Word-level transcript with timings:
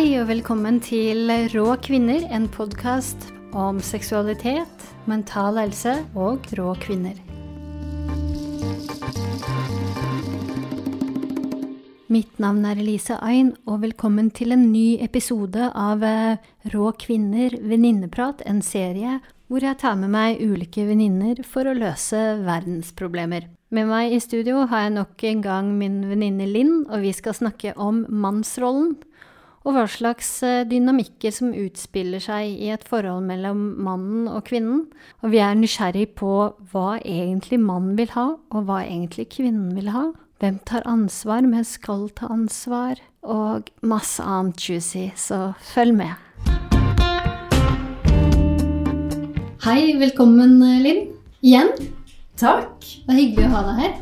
Hei 0.00 0.14
og 0.16 0.30
velkommen 0.30 0.78
til 0.80 1.28
Rå 1.52 1.74
kvinner, 1.84 2.22
en 2.32 2.46
podkast 2.48 3.26
om 3.52 3.82
seksualitet, 3.84 4.86
mental 5.04 5.58
helse 5.60 5.92
og 6.16 6.46
rå 6.56 6.70
kvinner. 6.80 7.18
Mitt 12.08 12.40
navn 12.40 12.64
er 12.64 12.80
Elise 12.80 13.18
Ain, 13.20 13.52
og 13.68 13.82
velkommen 13.84 14.32
til 14.32 14.56
en 14.56 14.70
ny 14.72 14.96
episode 15.04 15.68
av 15.68 16.00
eh, 16.00 16.40
Rå 16.72 16.94
kvinner 16.96 17.58
venninneprat, 17.60 18.40
en 18.48 18.64
serie 18.64 19.18
hvor 19.52 19.68
jeg 19.68 19.82
tar 19.84 20.00
med 20.00 20.14
meg 20.16 20.40
ulike 20.40 20.88
venninner 20.88 21.44
for 21.44 21.68
å 21.68 21.76
løse 21.76 22.38
verdensproblemer. 22.46 23.50
Med 23.68 23.92
meg 23.92 24.16
i 24.16 24.24
studio 24.24 24.64
har 24.72 24.86
jeg 24.86 24.96
nok 24.96 25.28
en 25.28 25.44
gang 25.44 25.70
min 25.76 26.00
venninne 26.08 26.48
Linn, 26.48 26.86
og 26.88 27.04
vi 27.04 27.12
skal 27.12 27.36
snakke 27.36 27.76
om 27.76 28.06
mannsrollen. 28.08 28.94
Og 29.60 29.74
hva 29.76 29.82
slags 29.92 30.28
eh, 30.46 30.62
dynamikker 30.64 31.34
som 31.36 31.50
utspiller 31.52 32.22
seg 32.24 32.54
i 32.64 32.70
et 32.72 32.84
forhold 32.88 33.26
mellom 33.28 33.58
mannen 33.84 34.24
og 34.32 34.46
kvinnen. 34.48 34.86
Og 35.20 35.34
vi 35.34 35.42
er 35.44 35.58
nysgjerrig 35.58 36.06
på 36.16 36.30
hva 36.72 36.94
egentlig 37.04 37.58
mannen 37.60 37.98
vil 37.98 38.08
ha, 38.14 38.24
og 38.48 38.64
hva 38.70 38.78
egentlig 38.86 39.26
kvinnen 39.36 39.74
vil 39.76 39.90
ha. 39.92 40.06
Hvem 40.40 40.56
tar 40.64 40.86
ansvar, 40.88 41.44
men 41.44 41.66
skal 41.68 42.06
ta 42.16 42.30
ansvar, 42.32 43.02
og 43.20 43.68
masse 43.84 44.24
annet 44.24 44.64
juicy, 44.64 45.10
så 45.20 45.50
følg 45.74 45.92
med. 46.00 46.16
Hei, 49.60 49.92
velkommen 50.00 50.56
Linn. 50.80 51.04
Igjen. 51.44 51.68
Takk. 52.40 52.80
Det 52.80 53.12
er 53.12 53.20
hyggelig 53.20 53.50
å 53.50 53.54
ha 53.58 53.64
deg 53.68 53.84
her. 53.84 53.94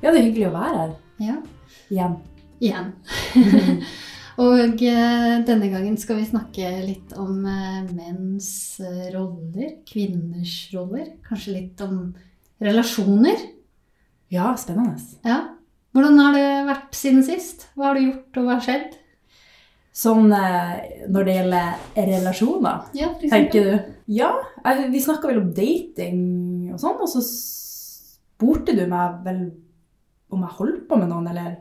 Ja, 0.00 0.08
det 0.08 0.16
er 0.16 0.24
hyggelig 0.30 0.48
å 0.48 0.56
være 0.56 0.80
her 0.80 0.96
Ja, 1.20 1.36
igjen. 1.92 2.16
igjen. 2.64 2.92
og 4.36 4.82
eh, 4.84 5.34
denne 5.48 5.68
gangen 5.72 5.96
skal 6.00 6.18
vi 6.20 6.28
snakke 6.28 6.68
litt 6.84 7.14
om 7.16 7.38
eh, 7.48 7.86
menns 7.88 8.48
eh, 8.84 9.08
roller, 9.14 9.78
kvinners 9.88 10.54
roller. 10.74 11.14
Kanskje 11.24 11.54
litt 11.54 11.80
om 11.84 12.10
relasjoner. 12.60 13.40
Ja, 14.32 14.50
spennende. 14.60 15.00
Ja. 15.24 15.40
Hvordan 15.96 16.20
har 16.20 16.36
det 16.36 16.46
vært 16.68 16.98
siden 16.98 17.24
sist? 17.24 17.70
Hva 17.72 17.90
har 17.90 17.96
du 17.96 18.04
gjort, 18.10 18.36
og 18.36 18.44
hva 18.48 18.58
har 18.58 18.66
skjedd? 18.66 18.96
Sånn 19.96 20.26
når 20.28 21.22
det 21.24 21.34
gjelder 21.38 21.84
relasjoner, 21.96 22.82
Ja, 22.98 23.14
tenker 23.16 23.64
du? 23.64 23.92
Ja, 24.12 24.28
vi 24.92 25.00
snakka 25.00 25.30
vel 25.30 25.40
om 25.40 25.54
dating 25.56 26.18
og 26.74 26.82
sånn, 26.82 26.98
og 27.00 27.08
så 27.08 27.22
spurte 27.24 28.74
du 28.76 28.82
meg 28.90 29.22
vel 29.24 29.40
om 30.28 30.44
jeg 30.44 30.56
holdt 30.58 30.84
på 30.90 30.98
med 31.00 31.08
noen, 31.08 31.30
eller, 31.32 31.54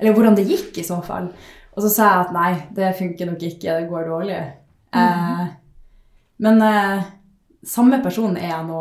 eller 0.00 0.16
hvordan 0.16 0.34
det 0.40 0.48
gikk 0.48 0.82
i 0.82 0.86
så 0.88 0.98
fall. 1.06 1.30
Og 1.72 1.82
så 1.86 1.88
sa 1.88 2.08
jeg 2.10 2.26
at 2.26 2.32
nei, 2.36 2.50
det 2.76 2.90
funker 2.98 3.30
nok 3.30 3.42
ikke, 3.48 3.78
det 3.80 3.88
går 3.90 4.08
dårlig. 4.10 4.40
eh, 4.92 5.46
men 6.42 6.62
eh, 6.66 7.04
samme 7.64 8.02
person 8.04 8.36
er 8.36 8.48
jeg 8.50 8.66
nå 8.68 8.80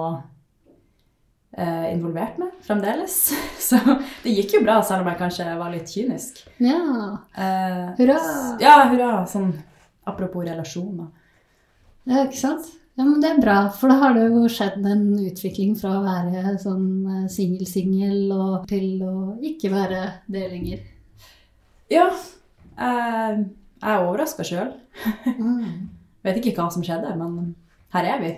eh, 1.57 1.93
involvert 1.93 2.37
med 2.41 2.51
fremdeles. 2.65 3.15
Så 3.69 3.77
det 4.23 4.33
gikk 4.35 4.57
jo 4.57 4.63
bra, 4.65 4.79
selv 4.83 5.05
om 5.05 5.11
jeg 5.11 5.19
kanskje 5.21 5.45
var 5.59 5.71
litt 5.71 5.91
kynisk. 5.93 6.41
Ja. 6.59 6.81
Eh, 7.37 7.85
Hurra! 7.99 8.19
Ja, 8.63 8.75
hurra. 8.91 9.11
Sånn 9.29 9.53
apropos 10.09 10.43
relasjoner. 10.47 11.07
Ja, 12.09 12.25
ikke 12.25 12.39
sant? 12.41 12.67
Ja, 12.97 13.05
men 13.05 13.21
det 13.23 13.29
er 13.31 13.39
bra, 13.39 13.55
for 13.71 13.87
da 13.93 13.95
har 14.01 14.17
det 14.17 14.25
jo 14.33 14.41
skjedd 14.51 14.83
en 14.89 15.05
utvikling 15.21 15.77
fra 15.79 15.93
å 15.99 16.03
være 16.03 16.57
sånn 16.59 16.87
eh, 17.07 17.27
singel-singel 17.31 18.33
til 18.67 19.05
å 19.07 19.13
ikke 19.53 19.71
være 19.71 20.01
det 20.27 20.43
lenger. 20.51 20.81
Ja. 21.93 22.09
Eh, 22.81 23.41
jeg 23.81 23.95
er 23.95 24.05
overraska 24.05 24.45
sjøl. 24.45 24.71
Mm. 25.37 25.89
Vet 26.25 26.37
ikke 26.41 26.53
hva 26.59 26.67
som 26.73 26.83
skjedde, 26.85 27.15
men 27.17 27.55
her 27.95 28.07
er 28.13 28.19
vi. 28.21 28.31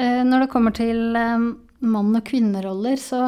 Eh, 0.00 0.22
Når 0.24 0.40
det 0.40 0.48
kommer 0.48 0.72
til 0.72 1.16
eh, 1.16 1.42
mann- 1.84 2.16
og 2.16 2.24
kvinneroller, 2.24 2.96
så 2.96 3.26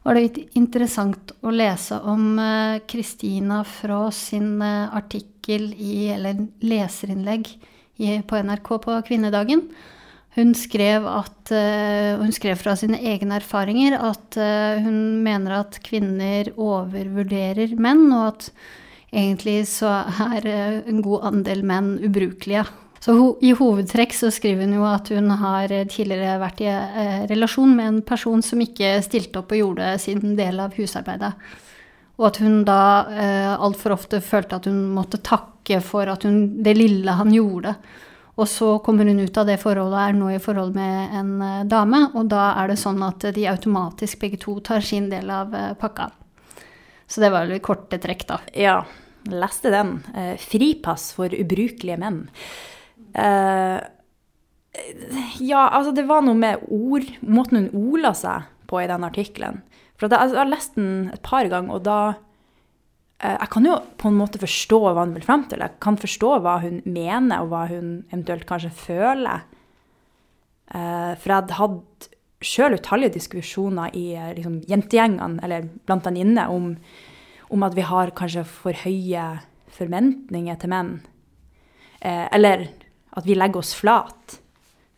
var 0.00 0.16
det 0.16 0.22
litt 0.22 0.56
interessant 0.56 1.34
å 1.44 1.52
lese 1.52 1.98
om 2.08 2.38
eh, 2.40 2.78
Kristina 2.88 3.58
fra 3.68 4.06
sin 4.16 4.62
artikkel 4.64 5.74
i, 5.76 6.06
eller 6.14 6.40
leserinnlegg 6.64 7.50
på 7.98 8.40
NRK 8.48 8.70
på 8.86 8.96
kvinnedagen. 9.08 9.66
Hun 10.36 10.52
skrev, 10.54 11.06
at, 11.08 11.50
eh, 11.50 12.18
hun 12.20 12.32
skrev 12.32 12.58
fra 12.60 12.74
sine 12.76 12.98
egne 13.00 13.38
erfaringer 13.38 13.96
at 13.96 14.36
eh, 14.36 14.82
hun 14.84 15.22
mener 15.24 15.62
at 15.62 15.78
kvinner 15.84 16.50
overvurderer 16.52 17.72
menn, 17.80 18.10
og 18.12 18.34
at 18.34 18.50
egentlig 19.16 19.62
så 19.70 20.02
er 20.26 20.44
eh, 20.50 20.82
en 20.84 21.00
god 21.04 21.24
andel 21.30 21.64
menn 21.64 21.94
ubrukelige. 22.04 22.66
Så 23.00 23.14
I 23.40 23.54
hovedtrekk 23.56 24.12
så 24.16 24.28
skriver 24.34 24.66
hun 24.66 24.76
jo 24.76 24.84
at 24.88 25.08
hun 25.14 25.30
har 25.40 25.72
tidligere 25.88 26.40
vært 26.42 26.62
i 26.64 26.72
relasjon 27.30 27.76
med 27.76 27.86
en 27.86 28.00
person 28.04 28.42
som 28.42 28.60
ikke 28.60 28.96
stilte 29.04 29.40
opp 29.40 29.52
og 29.54 29.60
gjorde 29.60 29.92
sin 30.02 30.34
del 30.36 30.58
av 30.60 30.74
husarbeidet. 30.76 31.36
Og 32.16 32.30
at 32.30 32.40
hun 32.40 32.62
da 32.66 32.80
eh, 33.12 33.52
altfor 33.52 33.94
ofte 33.96 34.22
følte 34.24 34.58
at 34.58 34.68
hun 34.68 34.80
måtte 34.96 35.20
takke 35.24 35.80
for 35.84 36.08
hun, 36.24 36.62
det 36.64 36.76
lille 36.76 37.16
han 37.18 37.32
gjorde. 37.32 37.76
Og 38.36 38.48
så 38.48 38.74
kommer 38.84 39.08
hun 39.08 39.22
ut 39.22 39.38
av 39.40 39.48
det 39.48 39.56
forholdet 39.62 39.96
og 39.96 40.02
er 40.02 40.16
nå 40.18 40.28
i 40.34 40.42
forhold 40.42 40.74
med 40.76 41.16
en 41.16 41.32
eh, 41.40 41.64
dame, 41.68 42.02
og 42.12 42.28
da 42.28 42.50
er 42.60 42.72
det 42.72 42.78
sånn 42.82 43.00
at 43.06 43.24
de 43.32 43.46
automatisk 43.48 44.20
begge 44.20 44.40
to 44.42 44.58
tar 44.64 44.84
sin 44.84 45.08
del 45.12 45.30
av 45.32 45.54
eh, 45.56 45.72
pakka. 45.80 46.10
Så 47.08 47.22
det 47.22 47.30
var 47.32 47.48
vel 47.48 47.62
korte 47.64 47.98
trekk, 48.02 48.26
da. 48.28 48.40
Ja, 48.52 48.80
leste 49.32 49.72
den. 49.72 50.00
Eh, 50.12 50.34
fripass 50.42 51.12
for 51.16 51.32
ubrukelige 51.32 51.96
menn. 52.02 52.26
Eh, 53.16 53.78
ja, 55.40 55.62
altså 55.70 55.94
det 55.96 56.04
var 56.08 56.26
noe 56.26 56.36
med 56.36 56.68
ord, 56.68 57.08
måten 57.24 57.70
hun 57.70 57.94
ola 57.96 58.12
seg 58.16 58.50
på 58.68 58.82
i 58.82 58.88
den 58.90 59.06
artikkelen. 59.06 59.62
For 59.96 60.12
jeg, 60.12 60.34
jeg 60.34 60.42
har 60.42 60.50
lest 60.50 60.76
den 60.76 61.08
et 61.14 61.22
par 61.24 61.48
ganger, 61.48 61.78
og 61.78 61.86
da 61.86 62.00
Jeg 63.16 63.48
kan 63.48 63.64
jo 63.64 63.78
på 63.96 64.10
en 64.10 64.18
måte 64.18 64.40
forstå 64.42 64.78
hva 64.84 65.06
hun 65.06 65.14
vil 65.16 65.24
frem 65.24 65.46
til. 65.48 65.62
Jeg 65.64 65.80
kan 65.80 65.96
forstå 65.96 66.34
hva 66.44 66.58
hun 66.60 66.82
mener, 66.84 67.40
og 67.40 67.48
hva 67.48 67.62
hun 67.70 68.02
eventuelt 68.10 68.44
kanskje 68.48 68.74
føler. 68.76 69.46
Eh, 70.74 71.12
for 71.16 71.32
jeg 71.32 71.56
hadde 71.56 72.10
sjøl 72.44 72.76
utallige 72.76 73.16
diskusjoner 73.16 73.94
i 73.96 74.06
eh, 74.18 74.32
liksom, 74.36 74.58
jentegjengene, 74.68 75.40
eller 75.46 75.68
blant 75.88 76.04
venninner, 76.04 76.52
om, 76.52 76.74
om 77.48 77.66
at 77.66 77.76
vi 77.78 77.86
har 77.88 78.12
kanskje 78.18 78.44
for 78.50 78.84
høye 78.84 79.26
forventninger 79.76 80.60
til 80.60 80.72
menn. 80.72 80.92
Eh, 82.00 82.26
eller 82.36 82.68
at 83.16 83.24
vi 83.24 83.38
legger 83.38 83.62
oss 83.62 83.72
flat 83.78 84.38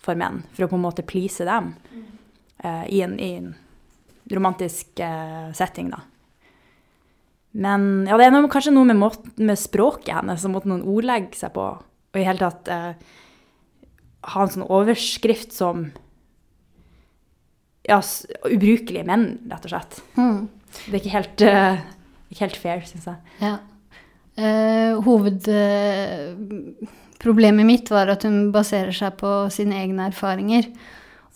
for 0.02 0.18
menn, 0.18 0.42
for 0.54 0.66
å 0.66 0.72
på 0.72 0.78
en 0.78 0.86
måte 0.88 1.06
please 1.06 1.46
dem 1.46 1.74
eh, 2.64 2.84
i, 2.90 3.02
en, 3.04 3.18
i 3.20 3.32
en 3.38 3.52
romantisk 4.32 4.98
eh, 5.04 5.50
setting, 5.54 5.92
da. 5.94 6.02
Men 7.56 8.06
ja, 8.08 8.16
det 8.20 8.26
er 8.26 8.32
noe, 8.34 8.48
kanskje 8.52 8.74
noe 8.74 8.84
med, 8.88 8.96
måten, 9.00 9.32
med 9.48 9.58
språket 9.58 10.14
hennes 10.18 10.44
og 10.44 10.50
måten 10.52 10.72
hun 10.76 10.90
ordlegger 10.96 11.36
seg 11.38 11.50
på, 11.54 11.64
og 11.78 12.16
i 12.20 12.26
hele 12.26 12.42
tatt 12.42 12.68
eh, 12.72 12.92
ha 14.28 14.38
en 14.42 14.52
sånn 14.52 14.68
overskrift 14.68 15.50
som 15.56 15.76
ja, 17.88 17.98
ubrukelige 18.44 19.08
menn, 19.08 19.26
rett 19.48 19.64
og 19.64 19.70
slett. 19.72 19.92
Mm. 20.18 20.40
Det 20.76 20.92
er 20.92 21.00
ikke 21.00 21.14
helt, 21.14 21.38
uh, 21.48 21.76
ikke 22.28 22.44
helt 22.44 22.60
fair, 22.60 22.84
syns 22.84 23.08
jeg. 23.08 23.16
Ja. 23.40 23.56
Uh, 24.38 25.00
Hovedproblemet 25.06 27.66
mitt 27.66 27.90
var 27.90 28.06
at 28.12 28.22
hun 28.28 28.52
baserer 28.54 28.94
seg 28.94 29.16
på 29.22 29.50
sine 29.54 29.74
egne 29.80 30.06
erfaringer. 30.12 30.64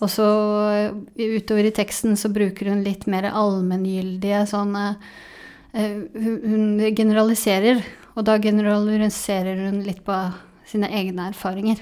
Og 0.02 0.10
så 0.10 0.26
eh, 0.74 0.90
utover 1.38 1.64
i 1.68 1.74
teksten 1.74 2.16
så 2.18 2.28
bruker 2.32 2.72
hun 2.72 2.82
litt 2.82 3.04
mer 3.10 3.28
allmenngyldige 3.30 4.40
sånne 4.50 4.84
eh, 4.96 5.02
hun, 5.72 6.38
hun 6.44 6.94
generaliserer, 6.96 7.82
og 8.12 8.26
da 8.28 8.36
generaliserer 8.42 9.66
hun 9.66 9.80
litt 9.86 10.02
på 10.04 10.16
sine 10.68 10.90
egne 10.92 11.30
erfaringer. 11.32 11.80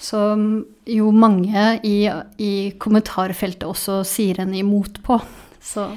Som 0.00 0.66
jo 0.88 1.10
mange 1.12 1.78
i, 1.88 2.04
i 2.40 2.52
kommentarfeltet 2.80 3.64
også 3.68 4.02
sier 4.08 4.42
henne 4.42 4.60
imot 4.60 5.00
på. 5.04 5.20
Så 5.60 5.88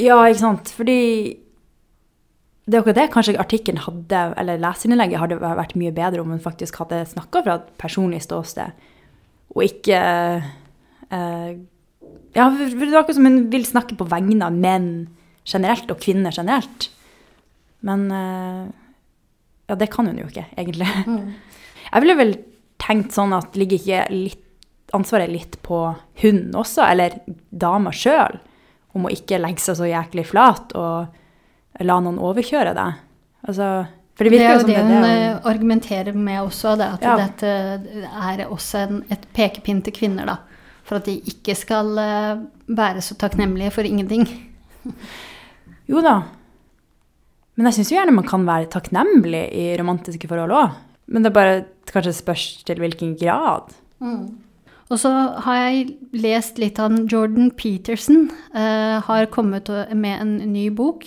Ja, 0.00 0.18
ikke 0.26 0.40
sant. 0.40 0.72
Fordi 0.74 1.00
det 2.64 2.74
er 2.74 2.80
akkurat 2.80 2.96
det 2.96 3.10
kanskje 3.12 3.36
artikkelen 3.38 3.82
hadde, 3.84 4.22
eller 4.40 4.62
leserinnlegget 4.62 5.20
hadde 5.20 5.38
vært 5.42 5.76
mye 5.76 5.92
bedre 5.94 6.22
om 6.22 6.32
hun 6.32 6.42
faktisk 6.42 6.78
hadde 6.80 7.02
snakka 7.10 7.42
fra 7.44 7.58
et 7.60 7.66
personlig 7.80 8.22
ståsted, 8.24 8.72
og 9.54 9.66
ikke 9.66 10.00
eh, 11.12 11.50
Ja, 12.34 12.48
for 12.50 12.80
det 12.80 12.88
er 12.88 12.96
akkurat 12.98 13.18
som 13.18 13.28
hun 13.28 13.44
vil 13.52 13.66
snakke 13.68 13.94
på 13.94 14.08
vegne 14.10 14.48
av 14.48 14.56
menn 14.56 14.88
generelt, 15.44 15.90
og 15.90 16.00
kvinner 16.00 16.34
generelt. 16.34 16.88
Men 17.84 18.06
eh, 18.12 18.64
ja, 19.68 19.76
det 19.80 19.90
kan 19.92 20.06
hun 20.08 20.18
jo 20.18 20.26
ikke, 20.30 20.46
egentlig. 20.56 20.88
Jeg 21.92 22.02
ville 22.02 22.18
vel 22.18 22.34
tenkt 22.80 23.14
sånn 23.14 23.32
at 23.36 23.54
ligger 23.56 23.78
ikke 23.80 24.06
litt, 24.12 24.40
ansvaret 24.94 25.30
litt 25.32 25.56
på 25.66 25.78
hunden 26.22 26.54
også, 26.58 26.84
eller 26.86 27.18
dama 27.50 27.92
sjøl? 27.94 28.40
om 28.94 29.08
å 29.08 29.12
ikke 29.12 29.40
legge 29.42 29.58
seg 29.58 29.78
så 29.78 29.88
jæklig 29.90 30.22
flat 30.30 30.70
og 30.78 31.82
la 31.82 31.96
noen 31.98 32.20
overkjøre 32.22 32.74
deg. 32.76 33.00
Altså, 33.48 33.68
det 34.14 34.30
Det 34.30 34.38
er 34.38 34.52
jo 34.54 34.66
det 34.68 34.76
hun 34.78 34.92
det 35.02 35.08
eh, 35.10 35.38
argumenterer 35.50 36.14
med 36.14 36.40
også, 36.44 36.76
det 36.78 36.86
at 36.86 37.02
Ja. 37.02 37.16
dette 37.18 37.48
er 38.06 38.44
også 38.46 38.84
en, 38.84 39.04
et 39.10 39.26
pekepinn 39.34 39.82
til 39.82 39.92
kvinner, 39.92 40.26
da. 40.30 40.36
For 40.84 41.00
at 41.00 41.08
de 41.10 41.16
ikke 41.18 41.56
skal 41.58 41.98
eh, 41.98 42.44
være 42.68 43.02
så 43.02 43.16
takknemlige 43.18 43.72
for 43.74 43.82
ingenting. 43.82 44.28
Jo 45.90 46.02
da. 46.04 46.16
Men 47.54 47.68
jeg 47.68 47.78
syns 47.78 47.92
jo 47.92 47.98
gjerne 47.98 48.16
man 48.16 48.26
kan 48.26 48.46
være 48.46 48.70
takknemlig 48.72 49.44
i 49.54 49.66
romantiske 49.78 50.28
forhold 50.30 50.54
òg. 50.56 50.80
Men 51.12 51.26
det 51.26 51.34
bare 51.34 51.64
kanskje 51.90 52.16
spørs 52.16 52.46
til 52.66 52.80
hvilken 52.80 53.14
grad. 53.20 53.70
Og 54.92 55.00
så 55.00 55.10
har 55.44 55.60
jeg 55.60 55.94
lest 56.12 56.58
litt 56.60 56.78
av 56.82 56.96
Jordan 57.10 57.52
Peterson. 57.56 58.28
Uh, 58.54 59.00
har 59.06 59.30
kommet 59.32 59.70
med 59.92 60.20
en 60.20 60.36
ny 60.52 60.68
bok. 60.74 61.06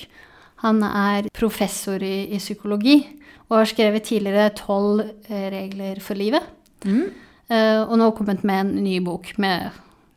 Han 0.63 0.81
er 0.85 1.29
professor 1.37 2.01
i, 2.01 2.29
i 2.33 2.39
psykologi 2.41 2.99
og 3.47 3.61
har 3.61 3.69
skrevet 3.69 4.03
tidligere 4.03 4.51
tolv 4.57 5.03
eh, 5.29 5.45
regler 5.53 6.01
for 6.03 6.19
livet. 6.19 6.43
Mm. 6.83 7.05
Uh, 7.47 7.83
og 7.85 7.93
nå 8.01 8.09
kommet 8.17 8.43
med 8.43 8.63
en 8.65 8.73
ny 8.83 8.97
bok 9.05 9.29
med, 9.39 9.69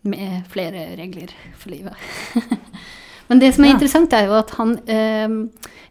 med 0.03 0.49
flere 0.51 0.89
regler 0.99 1.31
for 1.61 1.71
livet. 1.71 1.95
Men 3.31 3.39
det 3.39 3.55
som 3.55 3.65
er 3.65 3.69
Ja. 3.69 3.75
interessant, 3.79 4.13
er 4.13 4.27
jo 4.27 4.33
at 4.39 4.51
han 4.59 4.77
eh, 4.91 5.29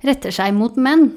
retter 0.03 0.31
seg 0.36 0.53
mot 0.53 0.75
menn. 0.75 1.13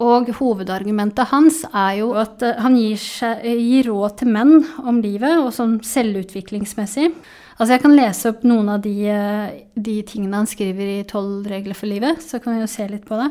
Og 0.00 0.30
hovedargumentet 0.32 1.28
hans 1.28 1.62
er 1.74 1.98
jo 2.00 2.14
at 2.16 2.42
eh, 2.42 2.56
han 2.58 2.74
gir, 2.76 2.96
seg, 2.96 3.42
gir 3.44 3.84
råd 3.92 4.16
til 4.18 4.28
menn 4.32 4.64
om 4.82 5.00
livet, 5.04 5.38
og 5.38 5.52
sånn 5.52 5.78
selvutviklingsmessig. 5.84 7.12
Altså 7.60 7.74
Jeg 7.74 7.82
kan 7.82 7.94
lese 7.96 8.30
opp 8.32 8.42
noen 8.48 8.70
av 8.72 8.80
de, 8.82 8.94
eh, 9.12 9.50
de 9.76 10.02
tingene 10.02 10.34
han 10.40 10.46
skriver 10.48 11.00
i 11.00 11.04
'Tolv 11.04 11.46
regler 11.46 11.74
for 11.76 11.86
livet', 11.86 12.22
så 12.24 12.40
kan 12.42 12.54
vi 12.54 12.60
jo 12.62 12.66
se 12.66 12.86
litt 12.88 13.04
på 13.04 13.16
det. 13.20 13.30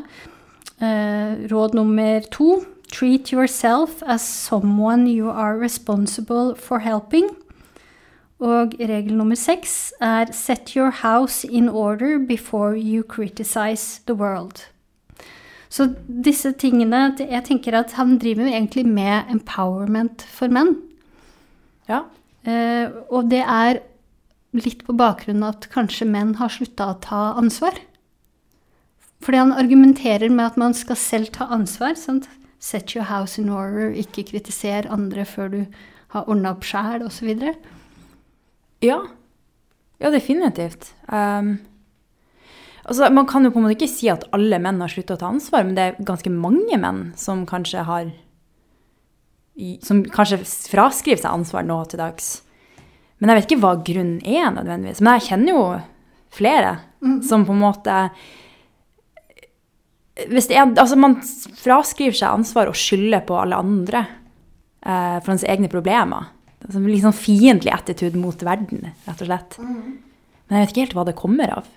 Eh, 0.80 1.48
råd 1.50 1.74
nummer 1.74 2.20
to. 2.30 2.64
Treat 2.90 3.32
yourself 3.32 4.02
as 4.06 4.22
someone 4.22 5.06
you 5.06 5.28
are 5.28 5.58
responsible 5.58 6.54
for 6.56 6.78
helping. 6.78 7.28
Og 8.40 8.74
regel 8.80 9.16
nummer 9.18 9.36
seks 9.36 9.92
er 10.00 10.32
set 10.32 10.72
your 10.72 10.90
house 11.02 11.44
in 11.44 11.68
order 11.68 12.18
before 12.18 12.76
you 12.76 13.02
criticize 13.02 14.00
the 14.06 14.16
world. 14.16 14.64
Så 15.70 15.92
disse 16.24 16.52
tingene 16.58 17.14
Jeg 17.20 17.44
tenker 17.46 17.76
at 17.78 17.92
han 17.92 18.18
driver 18.18 18.48
egentlig 18.48 18.86
med 18.86 19.30
empowerment 19.30 20.22
for 20.22 20.48
menn. 20.48 20.74
Ja. 21.88 22.06
Eh, 22.42 22.88
og 23.10 23.30
det 23.30 23.44
er 23.44 23.82
litt 24.56 24.82
på 24.86 24.96
bakgrunn 24.96 25.44
av 25.44 25.54
at 25.58 25.68
kanskje 25.70 26.08
menn 26.08 26.34
har 26.40 26.50
slutta 26.50 26.90
å 26.90 26.98
ta 27.04 27.22
ansvar. 27.38 27.76
Fordi 29.20 29.36
han 29.36 29.52
argumenterer 29.52 30.32
med 30.32 30.46
at 30.46 30.56
man 30.58 30.74
skal 30.74 30.96
selv 30.96 31.30
ta 31.36 31.46
ansvar. 31.52 31.94
Sant? 31.94 32.28
Set 32.58 32.94
your 32.96 33.04
house 33.04 33.40
in 33.40 33.48
order, 33.48 33.92
ikke 33.92 34.26
kritiser 34.32 34.88
andre 34.92 35.24
før 35.24 35.52
du 35.52 35.60
har 36.12 36.26
ordna 36.28 36.52
opp 36.52 36.66
sjæl, 36.66 37.04
osv. 37.06 37.30
Ja. 38.84 39.00
Ja, 40.00 40.10
definitivt. 40.10 40.94
Um, 41.12 41.58
altså, 42.84 43.10
man 43.12 43.26
kan 43.28 43.44
jo 43.44 43.52
på 43.52 43.60
en 43.60 43.66
måte 43.66 43.76
ikke 43.76 43.92
si 43.92 44.08
at 44.12 44.24
alle 44.36 44.60
menn 44.62 44.80
har 44.80 44.92
slutta 44.92 45.18
å 45.18 45.20
ta 45.20 45.28
ansvar, 45.28 45.66
men 45.68 45.76
det 45.76 45.84
er 45.84 46.02
ganske 46.08 46.32
mange 46.32 46.80
menn 46.80 47.10
som 47.20 47.46
kanskje 47.48 47.86
har 47.88 48.12
Som 49.84 50.06
kanskje 50.08 50.38
fraskriver 50.72 51.20
seg 51.20 51.34
ansvar 51.34 51.66
nå 51.66 51.82
til 51.90 52.00
dags. 52.00 52.28
Men 53.18 53.28
jeg 53.28 53.36
vet 53.36 53.50
ikke 53.50 53.60
hva 53.60 53.72
grunnen 53.84 54.22
er, 54.24 54.46
nødvendigvis. 54.54 55.02
Men 55.04 55.18
jeg 55.18 55.26
kjenner 55.26 55.52
jo 55.52 55.64
flere 56.32 56.70
som 57.26 57.44
på 57.44 57.52
en 57.52 57.60
måte 57.60 57.96
hvis 60.30 60.50
det 60.50 60.56
er, 60.56 60.68
altså 60.76 60.96
Man 61.00 61.18
fraskriver 61.60 62.16
seg 62.16 62.28
ansvar 62.40 62.70
og 62.70 62.78
skylder 62.78 63.22
på 63.28 63.36
alle 63.40 63.56
andre 63.60 64.02
eh, 64.84 65.16
for 65.20 65.32
hans 65.32 65.46
egne 65.48 65.70
problemer. 65.72 66.28
Altså, 66.60 66.82
litt 66.84 67.04
sånn 67.04 67.16
fiendtlig 67.16 67.72
attitude 67.72 68.20
mot 68.20 68.42
verden, 68.44 68.90
rett 69.06 69.22
og 69.24 69.30
slett. 69.30 69.60
Men 69.60 70.58
jeg 70.58 70.64
vet 70.64 70.72
ikke 70.74 70.84
helt 70.84 70.96
hva 70.98 71.06
det 71.08 71.18
kommer 71.18 71.54
av. 71.60 71.68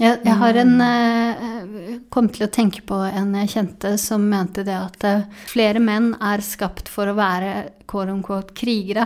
Jeg, 0.00 0.20
jeg 0.24 0.36
har 0.40 0.56
en 0.56 0.76
eh, 0.80 1.88
kom 2.12 2.30
til 2.32 2.46
å 2.46 2.52
tenke 2.52 2.80
på 2.88 2.96
en 3.04 3.34
jeg 3.42 3.50
kjente 3.52 3.90
som 4.00 4.22
mente 4.30 4.62
det 4.64 4.76
at 4.76 5.04
eh, 5.04 5.26
flere 5.50 5.82
menn 5.82 6.14
er 6.24 6.40
skapt 6.44 6.88
for 6.88 7.10
å 7.10 7.16
være 7.18 7.50
quote 7.90 8.14
unquote 8.14 8.56
krigere. 8.56 9.04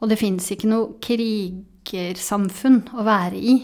Og 0.00 0.10
det 0.10 0.18
finnes 0.18 0.48
ikke 0.50 0.70
noe 0.72 0.96
krigersamfunn 1.04 2.80
å 2.98 3.06
være 3.06 3.38
i. 3.38 3.56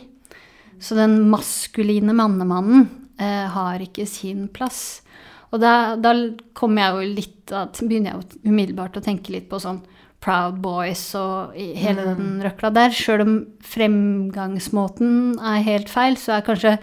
Så 0.83 0.95
den 0.99 1.19
maskuline 1.33 2.15
mannemannen 2.15 2.87
eh, 3.19 3.49
har 3.51 3.83
ikke 3.83 4.07
sin 4.07 4.47
plass. 4.55 5.03
Og 5.51 5.61
da, 5.61 5.97
da 5.99 6.15
kommer 6.57 6.85
jeg 6.85 6.93
jo 6.93 7.17
litt 7.19 7.55
at, 7.59 7.83
begynner 7.83 8.15
jeg 8.15 8.23
jo 8.23 8.53
umiddelbart 8.53 8.97
å 8.99 9.05
tenke 9.05 9.35
litt 9.35 9.51
på 9.51 9.61
sånn 9.63 9.83
Proud 10.23 10.61
Boys 10.63 11.03
og 11.19 11.57
hele 11.59 11.75
hele 11.83 12.05
den 12.15 12.37
røkla 12.45 12.71
der. 12.75 12.95
Sjøl 12.95 13.25
om 13.25 13.35
fremgangsmåten 13.67 15.35
er 15.39 15.65
helt 15.67 15.91
feil, 15.91 16.19
så 16.21 16.37
er 16.37 16.47
kanskje 16.47 16.77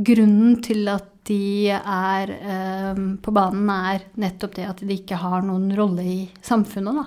grunnen 0.00 0.58
til 0.64 0.88
at 0.90 1.06
de 1.30 1.70
er 1.70 2.32
eh, 2.34 3.00
på 3.22 3.34
banen, 3.34 3.68
er 3.70 4.06
nettopp 4.18 4.56
det 4.56 4.66
at 4.66 4.82
de 4.82 4.96
ikke 4.96 5.20
har 5.20 5.44
noen 5.46 5.68
rolle 5.78 6.02
i 6.02 6.18
samfunnet, 6.42 6.96
da. 6.96 7.06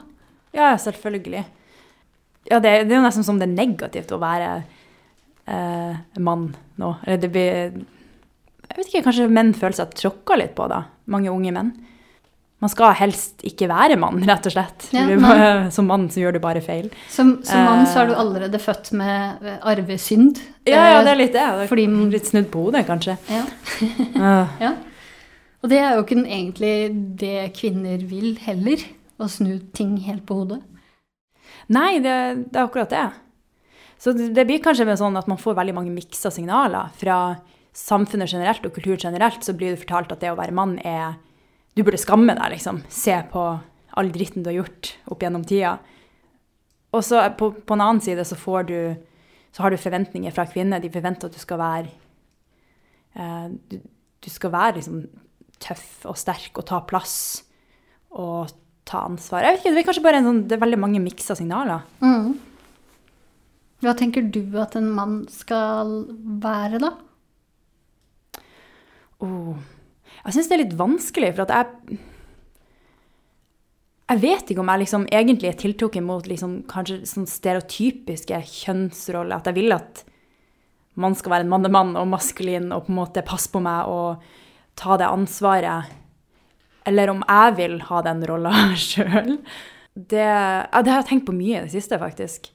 Ja, 0.54 0.70
selvfølgelig. 0.80 1.44
Ja, 2.52 2.60
det, 2.60 2.72
det 2.88 2.94
er 2.94 3.00
jo 3.00 3.06
nesten 3.06 3.26
som 3.26 3.40
det 3.42 3.50
er 3.50 3.56
negativt 3.56 4.12
å 4.14 4.22
være 4.22 4.52
eh, 5.50 5.98
mann 6.22 6.52
nå. 6.80 6.94
Eller 7.04 7.20
det 7.24 7.32
blir 7.34 7.50
Jeg 8.64 8.78
vet 8.78 8.90
ikke, 8.90 9.04
kanskje 9.08 9.32
menn 9.32 9.54
føler 9.58 9.78
seg 9.78 9.98
tråkka 9.98 10.38
litt 10.40 10.56
på, 10.58 10.68
da. 10.72 10.84
Mange 11.12 11.34
unge 11.34 11.54
menn. 11.56 11.74
Man 12.64 12.72
skal 12.72 12.94
helst 12.96 13.42
ikke 13.44 13.68
være 13.68 13.98
mann, 14.00 14.22
rett 14.24 14.46
og 14.48 14.54
slett. 14.56 14.86
Ja, 14.96 15.04
som 15.76 15.90
mann 15.92 16.06
så 16.14 16.22
gjør 16.24 16.38
du 16.38 16.40
bare 16.46 16.62
feil. 16.64 16.88
Som, 17.12 17.36
som 17.44 17.60
mann 17.68 17.84
så 17.92 18.06
er 18.06 18.08
du 18.08 18.14
Eh. 18.16 18.22
allerede 18.24 18.62
født 18.64 18.94
med 18.96 19.44
eh, 19.44 19.58
arvesynd. 19.68 20.40
Ja, 20.66 20.80
ja, 20.80 20.98
Eh, 21.02 21.04
det 21.04 21.12
er 21.12 21.20
litt 21.20 21.34
det. 21.36 21.44
det 21.44 21.66
er 21.66 21.72
fordi- 21.74 22.12
litt 22.14 22.30
snudd 22.32 22.48
på 22.54 22.64
hodet, 22.70 22.86
kanskje. 22.88 23.18
ja. 23.28 23.44
Ja. 24.64 24.74
Og 25.64 25.70
det 25.72 25.78
er 25.80 25.94
jo 25.96 26.04
ikke 26.04 26.18
egentlig 26.24 26.72
det 27.20 27.54
kvinner 27.56 28.02
vil 28.08 28.38
heller. 28.44 28.82
Å 29.20 29.28
snu 29.30 29.60
ting 29.76 29.98
helt 30.08 30.26
på 30.28 30.36
hodet. 30.42 30.62
Nei, 31.72 32.00
det, 32.04 32.16
det 32.52 32.58
er 32.60 32.66
akkurat 32.66 32.90
det. 32.92 33.04
Så 34.02 34.12
det, 34.18 34.32
det 34.36 34.44
blir 34.50 34.60
kanskje 34.64 34.88
sånn 35.00 35.16
at 35.20 35.28
man 35.32 35.38
får 35.40 35.56
veldig 35.60 35.76
mange 35.78 35.94
miksa 35.96 36.32
signaler. 36.34 36.90
Fra 37.00 37.20
samfunnet 37.76 38.32
generelt 38.34 38.66
og 38.68 38.74
kultur 38.76 38.98
generelt 39.00 39.44
så 39.46 39.54
blir 39.56 39.72
det 39.76 39.80
fortalt 39.86 40.12
at 40.12 40.20
det 40.24 40.32
å 40.34 40.40
være 40.40 40.52
mann 40.56 40.76
er 40.84 41.16
Du 41.74 41.82
burde 41.84 42.02
skamme 42.02 42.36
deg, 42.38 42.54
liksom. 42.54 42.84
Se 42.92 43.16
på 43.32 43.48
all 43.94 44.12
dritten 44.14 44.44
du 44.44 44.52
har 44.52 44.62
gjort 44.62 44.94
opp 45.14 45.24
gjennom 45.26 45.46
tida. 45.48 45.78
Og 46.94 47.02
så 47.06 47.22
på, 47.38 47.52
på 47.66 47.76
en 47.76 47.84
annen 47.84 48.04
side 48.04 48.26
så 48.28 48.38
får 48.38 48.70
du 48.70 48.78
så 49.54 49.62
har 49.62 49.70
du 49.70 49.78
forventninger 49.78 50.34
fra 50.34 50.48
kvinner. 50.50 50.82
De 50.82 50.90
forventer 50.90 51.30
at 51.30 51.36
du 51.36 51.42
skal 51.42 51.60
være 51.62 51.92
eh, 53.14 53.52
du, 53.70 53.78
du 54.24 54.30
skal 54.34 54.54
være 54.54 54.80
liksom 54.80 55.04
tøff 55.64 56.08
og 56.10 56.18
sterk 56.20 56.58
og 56.58 56.66
ta 56.70 56.82
plass 56.90 57.18
og 58.14 58.54
ta 58.90 59.06
ansvar. 59.08 59.46
Jeg 59.46 59.56
vet 59.56 59.62
ikke, 59.62 59.74
Det 59.74 59.82
er 59.82 59.88
kanskje 59.88 60.06
bare 60.06 60.20
en 60.22 60.30
sånn, 60.30 60.42
det 60.50 60.58
er 60.58 60.64
veldig 60.66 60.82
mange 60.82 61.02
miksa 61.04 61.38
signaler. 61.38 61.86
Mm. 62.04 62.34
Hva 63.84 63.94
tenker 64.00 64.26
du 64.32 64.42
at 64.62 64.76
en 64.80 64.90
mann 64.96 65.16
skal 65.32 66.04
være, 66.44 66.82
da? 66.84 66.92
Oh. 69.24 69.56
Jeg 70.24 70.36
syns 70.36 70.50
det 70.50 70.56
er 70.56 70.62
litt 70.64 70.80
vanskelig, 70.80 71.34
for 71.36 71.46
at 71.46 71.54
jeg 71.58 72.00
Jeg 74.14 74.20
vet 74.20 74.50
ikke 74.52 74.62
om 74.62 74.70
jeg 74.70 74.84
liksom 74.84 75.06
egentlig 75.08 75.50
er 75.50 75.58
tiltrukket 75.58 76.04
mot 76.04 76.26
liksom 76.28 76.58
kanskje 76.70 77.00
sånn 77.08 77.26
stereotypiske 77.26 78.36
kjønnsroller. 78.52 79.40
At 79.40 79.48
jeg 79.50 79.58
vil 79.58 79.74
at 79.74 80.04
man 81.00 81.16
skal 81.18 81.32
være 81.34 81.48
en 81.48 81.54
mannemann 81.54 81.96
og 81.98 82.10
maskulin 82.12 82.72
og 82.76 82.86
på 82.86 82.94
en 82.94 83.00
måte 83.00 83.24
passe 83.26 83.50
på 83.50 83.64
meg 83.64 83.90
og 83.90 84.22
ta 84.78 84.98
det 85.00 85.08
ansvaret. 85.08 85.90
Eller 86.86 87.14
om 87.14 87.24
jeg 87.24 87.56
vil 87.58 87.80
ha 87.88 88.02
den 88.06 88.26
rolla 88.28 88.52
sjøl. 88.90 89.38
Det, 89.94 90.26
ja, 90.28 90.82
det 90.84 90.92
har 90.92 91.02
jeg 91.02 91.10
tenkt 91.10 91.28
på 91.30 91.38
mye 91.38 91.62
i 91.62 91.66
det 91.66 91.74
siste, 91.74 91.98
faktisk. 92.02 92.52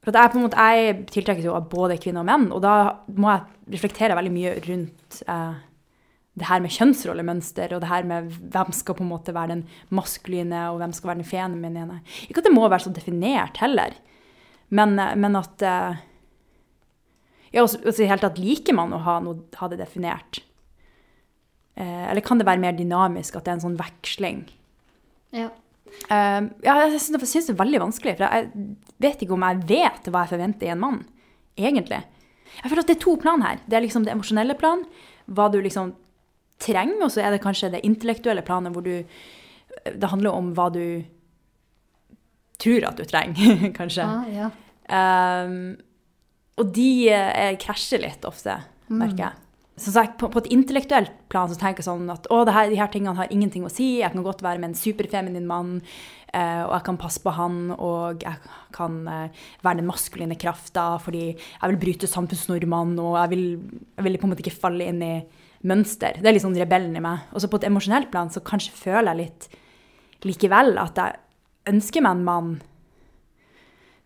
For 0.00 0.16
jeg, 0.16 0.32
på 0.32 0.38
en 0.38 0.46
måte, 0.46 0.68
jeg 0.72 1.02
tiltrekkes 1.10 1.44
jo 1.44 1.56
av 1.58 1.66
både 1.68 1.98
kvinner 2.00 2.22
og 2.22 2.30
menn, 2.30 2.46
og 2.54 2.62
da 2.64 2.74
må 3.18 3.34
jeg 3.34 3.74
reflektere 3.76 4.16
veldig 4.16 4.32
mye 4.32 4.54
rundt 4.64 5.20
eh, 5.26 5.58
det 6.38 6.46
her 6.46 6.62
med 6.62 6.72
kjønnsrollemønster, 6.72 7.72
og 7.74 7.82
det 7.82 7.90
her 7.90 8.06
med 8.06 8.28
hvem 8.52 8.70
skal 8.74 8.96
på 8.96 9.02
en 9.04 9.10
måte 9.10 9.34
være 9.34 9.56
den 9.56 9.64
maskuline, 9.94 10.68
og 10.70 10.78
hvem 10.80 10.92
skal 10.94 11.12
være 11.12 11.22
den 11.22 11.28
feminine. 11.28 11.98
Ikke 12.28 12.42
at 12.42 12.46
det 12.48 12.54
må 12.54 12.68
være 12.68 12.86
så 12.86 12.94
definert 12.94 13.58
heller, 13.62 13.96
men, 14.70 14.94
eh, 14.98 15.16
men 15.18 15.36
at 15.40 15.66
eh, 15.66 16.06
Ja, 17.50 17.64
også, 17.64 17.80
også 17.82 18.04
i 18.04 18.18
tatt 18.22 18.38
liker 18.38 18.76
man 18.78 18.92
å 18.94 19.00
ha, 19.02 19.16
noe, 19.18 19.42
ha 19.58 19.66
det 19.66 19.80
definert. 19.80 20.38
Eh, 21.74 22.04
eller 22.06 22.22
kan 22.22 22.38
det 22.38 22.46
være 22.46 22.62
mer 22.62 22.76
dynamisk, 22.78 23.34
at 23.34 23.42
det 23.42 23.50
er 23.50 23.56
en 23.58 23.64
sånn 23.64 23.80
veksling? 23.80 24.44
Ja. 25.34 25.48
Eh, 26.06 26.40
ja, 26.62 26.76
jeg 26.84 27.00
syns 27.02 27.48
det 27.48 27.56
er 27.56 27.58
veldig 27.58 27.80
vanskelig, 27.82 28.14
for 28.20 28.26
jeg 28.30 28.68
vet 29.02 29.24
ikke 29.26 29.34
om 29.34 29.46
jeg 29.48 29.64
vet 29.66 30.10
hva 30.10 30.22
jeg 30.22 30.34
forventer 30.36 30.68
i 30.68 30.72
en 30.76 30.82
mann, 30.84 31.00
egentlig. 31.58 32.04
Jeg 32.60 32.70
føler 32.70 32.84
at 32.84 32.92
det 32.92 32.96
er 33.00 33.02
to 33.02 33.16
plan 33.18 33.42
her. 33.42 33.58
Det 33.66 33.78
er 33.78 33.84
liksom 33.84 34.06
det 34.06 34.14
emosjonelle 34.14 34.54
plan, 34.58 34.86
hva 35.30 35.48
du 35.50 35.58
liksom 35.62 35.90
trenger, 36.60 37.04
og 37.06 37.12
så 37.14 37.24
er 37.24 37.34
det 37.34 37.42
kanskje 37.44 37.72
det 37.74 37.84
intellektuelle 37.88 38.44
planet 38.46 38.74
hvor 38.74 38.84
du 38.86 39.04
Det 39.80 40.10
handler 40.10 40.34
om 40.34 40.50
hva 40.52 40.66
du 40.74 41.02
tror 42.60 42.84
at 42.90 42.98
du 42.98 43.06
trenger, 43.08 43.70
kanskje. 43.78 44.04
Ah, 44.04 44.26
ja. 44.28 44.50
Um, 44.90 45.78
og 46.60 46.74
de 46.76 47.08
eh, 47.08 47.54
krasjer 47.60 48.02
litt 48.02 48.26
ofte, 48.28 48.58
merker 48.90 49.28
jeg. 49.28 49.46
Som 49.80 49.94
sagt, 49.94 50.18
på, 50.20 50.28
på 50.28 50.42
et 50.42 50.50
intellektuelt 50.52 51.12
plan 51.32 51.48
så 51.48 51.56
tenker 51.56 51.80
jeg 51.80 51.86
sånn 51.86 52.10
at 52.12 52.26
å, 52.28 52.42
det 52.44 52.52
her, 52.52 52.68
de 52.68 52.76
her 52.76 52.90
tingene 52.92 53.16
har 53.16 53.30
ingenting 53.32 53.64
å 53.64 53.72
si. 53.72 54.02
Jeg 54.02 54.12
kan 54.12 54.26
godt 54.26 54.42
være 54.44 54.60
med 54.60 54.74
en 54.74 54.76
superfeminin 54.76 55.46
mann, 55.48 55.78
eh, 56.34 56.60
og 56.66 56.74
jeg 56.74 56.84
kan 56.90 56.98
passe 57.00 57.22
på 57.24 57.32
han, 57.32 57.70
og 57.78 58.26
jeg 58.26 58.50
kan 58.76 58.98
eh, 59.08 59.46
være 59.64 59.80
den 59.80 59.88
maskuline 59.88 60.36
krafta 60.40 60.90
fordi 61.00 61.30
jeg 61.30 61.72
vil 61.72 61.80
bryte 61.80 62.10
samfunnsnormene, 62.10 63.00
og 63.00 63.16
jeg 63.22 63.32
vil, 63.32 63.46
jeg 63.96 64.08
vil 64.08 64.20
på 64.20 64.28
en 64.28 64.34
måte 64.34 64.44
ikke 64.44 64.60
falle 64.66 64.90
inn 64.92 65.00
i 65.06 65.14
mønster. 65.66 66.16
Det 66.16 66.28
er 66.28 66.36
litt 66.36 66.44
sånn 66.44 66.56
rebellen 66.56 66.96
i 66.96 67.02
meg. 67.04 67.26
Og 67.34 67.42
så 67.42 67.50
på 67.50 67.60
et 67.60 67.68
emosjonelt 67.68 68.10
plan 68.12 68.30
så 68.32 68.42
kanskje 68.44 68.76
føler 68.76 69.12
jeg 69.12 69.20
litt 69.20 69.48
likevel 70.28 70.76
at 70.80 70.98
jeg 71.00 71.18
ønsker 71.70 72.04
meg 72.04 72.16
en 72.16 72.26
mann 72.26 72.50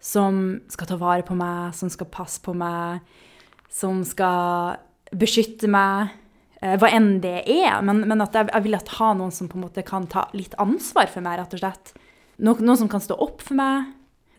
som 0.04 0.40
skal 0.68 0.90
ta 0.90 0.99
vare 1.00 1.25
på 1.25 1.37
meg, 1.38 1.73
som 1.76 1.88
skal 1.92 2.11
passe 2.12 2.42
på 2.44 2.52
meg, 2.58 3.00
som 3.73 4.02
skal 4.06 4.76
beskytte 5.14 5.70
meg, 5.70 6.12
eh, 6.61 6.75
hva 6.80 6.90
enn 6.92 7.23
det 7.25 7.38
er. 7.49 7.78
Men, 7.87 8.02
men 8.11 8.25
at 8.25 8.37
jeg, 8.37 8.50
jeg 8.52 8.66
vil 8.66 8.76
at 8.76 8.92
ha 8.99 9.12
noen 9.16 9.32
som 9.34 9.49
på 9.49 9.56
en 9.58 9.64
måte 9.64 9.87
kan 9.87 10.08
ta 10.11 10.26
litt 10.37 10.56
ansvar 10.61 11.08
for 11.12 11.25
meg, 11.25 11.38
rett 11.40 11.56
og 11.56 11.62
slett. 11.62 11.94
No, 12.37 12.56
noen 12.58 12.82
som 12.82 12.90
kan 12.90 13.02
stå 13.02 13.16
opp 13.16 13.40
for 13.46 13.56
meg, 13.56 13.94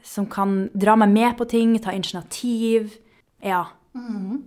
som 0.05 0.27
kan 0.29 0.67
dra 0.77 0.93
meg 0.99 1.15
med 1.15 1.33
på 1.39 1.47
ting, 1.49 1.73
ta 1.81 1.95
initiativ. 1.95 2.99
Ja. 3.41 3.65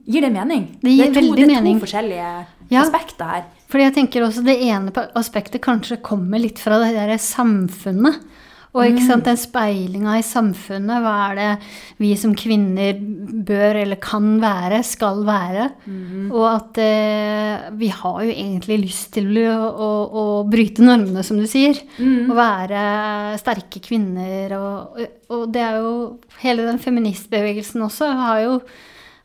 Gir 0.09 0.25
det 0.27 0.33
mening? 0.35 0.67
Det 0.83 0.93
gir 0.93 1.07
er 1.07 1.15
to, 1.15 1.21
veldig 1.23 1.47
det 1.47 1.57
er 1.57 1.65
to 1.65 1.79
forskjellige 1.87 2.33
Ja. 2.69 2.83
aspekter 2.83 3.31
her. 3.33 3.45
Fordi 3.69 3.85
jeg 3.85 3.95
tenker 3.95 4.25
også 4.27 4.45
det 4.45 4.59
ene 4.61 4.93
aspektet 5.17 5.63
kanskje 5.65 6.03
kommer 6.05 6.41
litt 6.41 6.59
fra 6.61 6.79
det 6.83 6.95
der 6.97 7.17
samfunnet. 7.17 8.21
Og 8.77 8.85
ikke 8.85 9.01
sant, 9.07 9.25
den 9.25 9.39
speilinga 9.41 10.19
i 10.19 10.23
samfunnet, 10.23 11.01
hva 11.01 11.31
er 11.31 11.39
det 11.39 11.47
vi 11.99 12.11
som 12.21 12.35
kvinner 12.37 12.99
bør 13.49 13.79
eller 13.81 13.97
kan 13.97 14.37
være, 14.43 14.83
skal 14.85 15.25
være? 15.25 15.65
Og 16.29 16.45
at 16.51 16.79
eh, 16.85 17.71
vi 17.81 17.89
har 17.89 18.19
jo 18.29 18.35
egentlig 18.35 18.79
lyst 18.85 19.15
til 19.17 19.33
å, 19.49 19.57
å, 19.73 19.89
å 20.13 20.25
bryte 20.53 20.85
normene, 20.85 21.25
som 21.25 21.41
du 21.41 21.47
sier. 21.49 21.81
Å 21.99 22.37
være 22.37 22.85
sterke 23.41 23.81
kvinner. 23.81 24.53
Og, 24.61 25.01
og 25.33 25.49
det 25.55 25.65
er 25.65 25.81
jo 25.81 25.97
Hele 26.45 26.69
den 26.69 26.79
feministbevegelsen 26.79 27.83
også 27.83 28.13
har 28.15 28.45
jo 28.45 28.53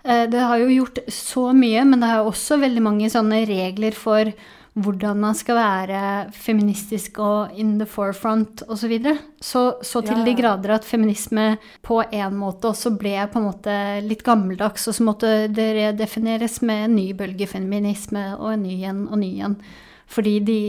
Det 0.04 0.40
har 0.40 0.60
jo 0.60 0.68
gjort 0.68 1.00
så 1.08 1.46
mye, 1.56 1.86
men 1.88 2.02
det 2.04 2.10
har 2.12 2.26
også 2.28 2.58
veldig 2.60 2.82
mange 2.84 3.08
sånne 3.12 3.46
regler 3.48 3.96
for 3.96 4.34
hvordan 4.74 5.20
man 5.22 5.36
skal 5.38 5.58
være 5.60 6.00
feministisk 6.34 7.20
og 7.22 7.54
in 7.60 7.76
the 7.78 7.86
forefront 7.90 8.64
osv. 8.66 8.84
Så, 8.84 8.90
videre. 8.90 9.18
så 9.40 9.62
så 9.82 10.02
til 10.02 10.18
Ja, 10.18 10.26
de 10.26 10.34
grader 10.34 10.74
at 10.76 10.86
feminisme 10.86 11.58
på 11.82 12.02
en 12.12 12.36
måte 12.36 12.72
også 12.72 12.96
ble 12.98 13.28
på 13.32 13.40
en 13.40 13.48
måte 13.52 13.76
litt 14.02 14.24
gammeldags, 14.24 14.88
og 14.88 14.98
så 14.98 15.06
måtte 15.06 15.48
det 15.48 15.70
redefineres 15.78 16.62
med 16.62 16.86
en 16.86 16.96
ny 16.96 17.14
bølge 17.14 17.48
feminisme 17.48 18.36
og 18.40 18.54
en 18.54 18.64
ny 18.64 18.82
en 18.84 19.08
og 19.08 19.20
ny 19.20 19.32
en. 19.46 19.58
Fordi 20.08 20.40
de, 20.40 20.60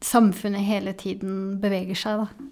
samfunnet 0.00 0.64
hele 0.64 0.92
tiden 0.92 1.60
beveger 1.60 1.98
seg, 1.98 2.22
da. 2.22 2.50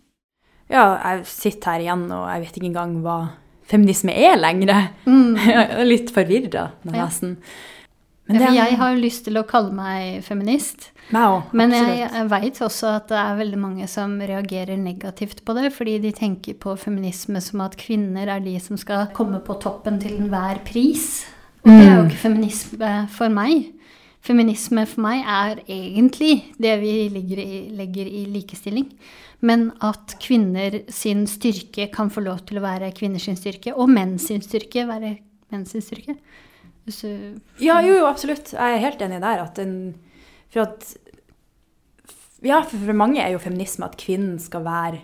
Ja, 0.69 0.85
jeg 1.15 1.25
sitter 1.31 1.71
her 1.79 1.81
igjen, 1.87 2.11
og 2.13 2.27
jeg 2.29 2.43
vet 2.43 2.59
ikke 2.59 2.69
engang 2.69 2.99
hva 3.01 3.19
feminisme 3.69 4.15
er 4.15 4.39
lenger. 4.41 4.89
Jeg 5.49 5.65
er 5.65 5.89
litt 5.89 6.15
forvirra, 6.15 6.71
nesten. 6.89 7.39
Ja. 7.39 7.57
Men 8.29 8.43
det 8.43 8.49
jeg 8.59 8.77
har 8.77 8.97
lyst 9.01 9.23
til 9.25 9.39
å 9.41 9.45
kalle 9.49 9.73
meg 9.73 10.19
feminist. 10.27 10.91
Òg. 11.17 11.49
Men 11.57 11.73
jeg, 11.73 12.03
jeg 12.05 12.27
veit 12.29 12.59
også 12.61 12.91
at 12.99 13.07
det 13.09 13.17
er 13.17 13.39
veldig 13.39 13.61
mange 13.63 13.87
som 13.89 14.19
reagerer 14.21 14.77
negativt 14.77 15.41
på 15.47 15.55
det, 15.57 15.71
fordi 15.73 15.95
de 16.03 16.11
tenker 16.13 16.59
på 16.61 16.75
feminisme 16.77 17.41
som 17.41 17.63
at 17.65 17.79
kvinner 17.81 18.29
er 18.29 18.45
de 18.45 18.53
som 18.61 18.77
skal 18.77 19.09
komme 19.17 19.41
på 19.45 19.57
toppen 19.65 19.97
til 20.03 20.19
enhver 20.19 20.61
pris. 20.69 21.25
Og 21.65 21.73
det 21.73 21.87
er 21.87 21.95
jo 21.95 22.05
ikke 22.05 22.21
feminisme 22.27 22.93
for 23.17 23.33
meg. 23.33 23.71
Feminisme 24.29 24.85
for 24.91 25.07
meg 25.07 25.25
er 25.25 25.63
egentlig 25.65 26.35
det 26.61 26.77
vi 26.83 26.93
i, 27.07 27.09
legger 27.81 28.13
i 28.13 28.27
likestilling. 28.29 28.91
Men 29.41 29.69
at 29.85 30.17
kvinner 30.23 30.81
sin 30.91 31.27
styrke 31.31 31.87
kan 31.95 32.11
få 32.11 32.25
lov 32.25 32.43
til 32.49 32.59
å 32.59 32.65
være 32.65 32.91
kvinners 32.97 33.29
sin 33.29 33.39
styrke, 33.39 33.75
og 33.75 33.91
menn 33.93 34.17
sin 34.23 34.43
styrke 34.43 34.87
være 34.89 35.19
menns 35.53 35.73
sin 35.73 35.85
styrke. 35.85 36.17
Du 36.89 36.93
Ja, 37.61 37.81
jo, 37.85 37.99
jo, 38.01 38.07
absolutt. 38.09 38.55
Jeg 38.55 38.75
er 38.75 38.83
helt 38.83 39.03
enig 39.05 39.21
der. 39.21 39.45
At 39.45 39.59
en, 39.63 39.95
for 40.53 40.67
at 40.67 40.97
Ja, 42.43 42.63
for, 42.63 42.79
for 42.79 42.95
mange 42.95 43.21
er 43.23 43.35
jo 43.35 43.43
feminisme 43.43 43.87
at 43.89 43.99
kvinnen 43.99 44.39
skal 44.39 44.65
være 44.67 45.03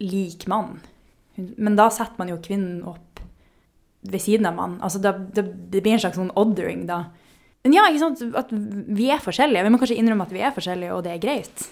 lik 0.00 0.46
mann. 0.46 0.80
Men 1.36 1.76
da 1.76 1.88
setter 1.92 2.16
man 2.20 2.30
jo 2.30 2.40
kvinnen 2.42 2.82
opp 2.86 3.20
ved 4.06 4.22
siden 4.22 4.46
av 4.46 4.54
mann. 4.54 4.78
Altså, 4.84 5.00
det, 5.02 5.12
det, 5.34 5.44
det 5.72 5.82
blir 5.82 5.96
en 5.96 6.02
slags 6.04 6.18
sånn 6.20 6.34
othering, 6.38 6.86
da. 6.88 7.06
Men 7.66 7.74
ja, 7.74 7.88
ikke 7.90 8.04
sant, 8.04 8.22
at 8.38 8.52
vi 8.54 9.08
er 9.10 9.18
forskjellige. 9.18 9.64
Vi 9.66 9.72
må 9.74 9.80
kanskje 9.82 9.96
innrømme 9.98 10.28
at 10.28 10.34
vi 10.36 10.44
er 10.46 10.54
forskjellige, 10.54 10.94
og 10.94 11.02
det 11.02 11.16
er 11.16 11.22
greit. 11.24 11.64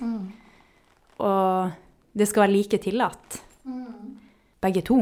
Og 1.22 1.70
det 2.14 2.28
skal 2.30 2.46
være 2.46 2.54
like 2.54 2.78
tillatt, 2.82 3.40
begge 4.62 4.82
to. 4.86 5.00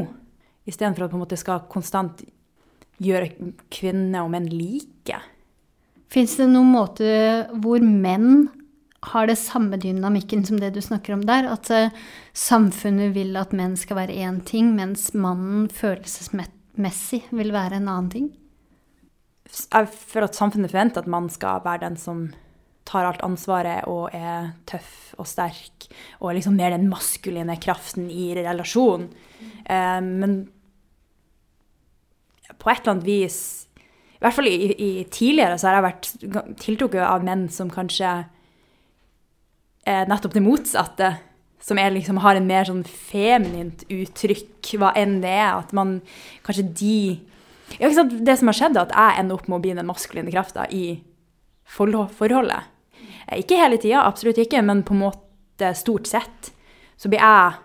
Istedenfor 0.69 1.07
at 1.07 1.15
måte 1.17 1.37
skal 1.39 1.65
konstant 1.71 2.23
gjøre 3.03 3.31
kvinner 3.73 4.23
og 4.23 4.33
menn 4.33 4.49
like. 4.51 5.19
Fins 6.13 6.35
det 6.37 6.47
noen 6.51 6.69
måte 6.73 7.07
hvor 7.63 7.83
menn 7.83 8.47
har 9.11 9.27
det 9.27 9.35
samme 9.41 9.79
dynamikken 9.81 10.45
som 10.47 10.59
det 10.61 10.71
du 10.75 10.81
snakker 10.83 11.15
om 11.15 11.25
der? 11.27 11.49
At 11.51 11.71
eh, 11.73 11.95
samfunnet 12.37 13.11
vil 13.17 13.35
at 13.39 13.51
menn 13.55 13.75
skal 13.79 13.99
være 13.99 14.15
én 14.23 14.39
ting, 14.47 14.71
mens 14.77 15.09
mannen 15.17 15.67
følelsesmessig 15.73 17.23
vil 17.35 17.51
være 17.55 17.81
en 17.81 17.89
annen 17.91 18.11
ting? 18.13 18.29
Jeg 19.51 19.89
føler 19.91 20.29
at 20.29 20.39
samfunnet 20.39 20.71
forventer 20.71 21.03
at 21.03 21.11
man 21.11 21.27
skal 21.33 21.59
være 21.65 21.83
den 21.83 21.99
som 21.99 22.29
tar 22.87 23.07
alt 23.07 23.23
ansvaret 23.25 23.87
og 23.89 24.13
er 24.15 24.51
tøff 24.69 25.13
og 25.19 25.27
sterk, 25.29 25.87
og 26.19 26.29
er 26.29 26.39
liksom 26.39 26.57
mer 26.59 26.73
den 26.75 26.89
maskuline 26.91 27.55
kraften 27.63 28.09
i 28.11 28.31
relasjonen. 28.37 29.09
Eh, 29.65 30.01
men 30.03 30.37
på 32.59 32.69
et 32.69 32.83
eller 32.83 32.93
annet 32.93 33.07
vis 33.07 33.37
I 33.73 34.23
hvert 34.23 34.35
fall 34.37 34.47
i, 34.47 34.57
i 34.71 34.91
tidligere 35.11 35.57
så 35.59 35.67
har 35.67 35.77
jeg 35.77 35.85
vært 35.87 36.09
tiltrukket 36.61 37.03
av 37.03 37.25
menn 37.27 37.47
som 37.51 37.71
kanskje 37.71 38.11
er 39.83 40.07
nettopp 40.07 40.37
det 40.37 40.43
motsatte. 40.45 41.09
Som 41.63 41.79
er 41.79 41.91
liksom, 41.95 42.21
har 42.23 42.35
en 42.35 42.47
mer 42.47 42.67
sånn 42.67 42.85
feminint 42.87 43.83
uttrykk, 43.91 44.73
hva 44.79 44.93
enn 44.99 45.17
det 45.23 45.31
er. 45.31 45.59
At 45.59 45.71
man 45.75 45.97
kanskje 46.43 46.65
de 46.75 46.97
ja? 47.79 47.89
Det 48.03 48.37
som 48.37 48.51
har 48.51 48.57
skjedd, 48.57 48.77
er 48.77 48.85
at 48.87 48.95
jeg 48.95 49.19
ender 49.21 49.39
opp 49.39 49.47
med 49.47 49.57
å 49.57 49.63
bli 49.63 49.75
den 49.77 49.87
maskuline 49.87 50.31
krafta 50.33 50.67
i 50.71 51.01
forhold- 51.63 52.11
forholdet. 52.11 52.69
Eh, 53.27 53.39
Ikke 53.43 53.59
hele 53.59 53.77
tida, 53.77 54.03
absolutt 54.07 54.41
ikke, 54.41 54.61
men 54.65 54.83
på 54.83 54.95
en 54.95 55.03
måte 55.05 55.73
stort 55.77 56.09
sett 56.09 56.51
så 56.97 57.09
blir 57.09 57.19
jeg 57.19 57.59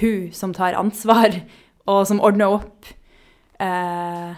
hun 0.00 0.32
som 0.32 0.54
tar 0.56 0.78
ansvar, 0.78 1.36
og 1.90 2.06
som 2.08 2.20
ordner 2.22 2.58
opp. 2.60 2.86
Eh, 3.60 4.32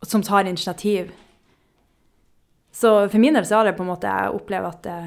og 0.00 0.08
som 0.08 0.22
tar 0.24 0.48
initiativ. 0.48 1.10
Så 2.72 3.08
for 3.10 3.18
min 3.20 3.36
del 3.36 3.44
så 3.44 3.60
har 3.60 3.68
det 3.68 3.76
på 3.76 3.84
en 3.84 3.90
måte 3.90 4.08
jeg 4.08 4.32
opplever 4.32 4.70
at 4.70 4.84
det, 4.86 5.00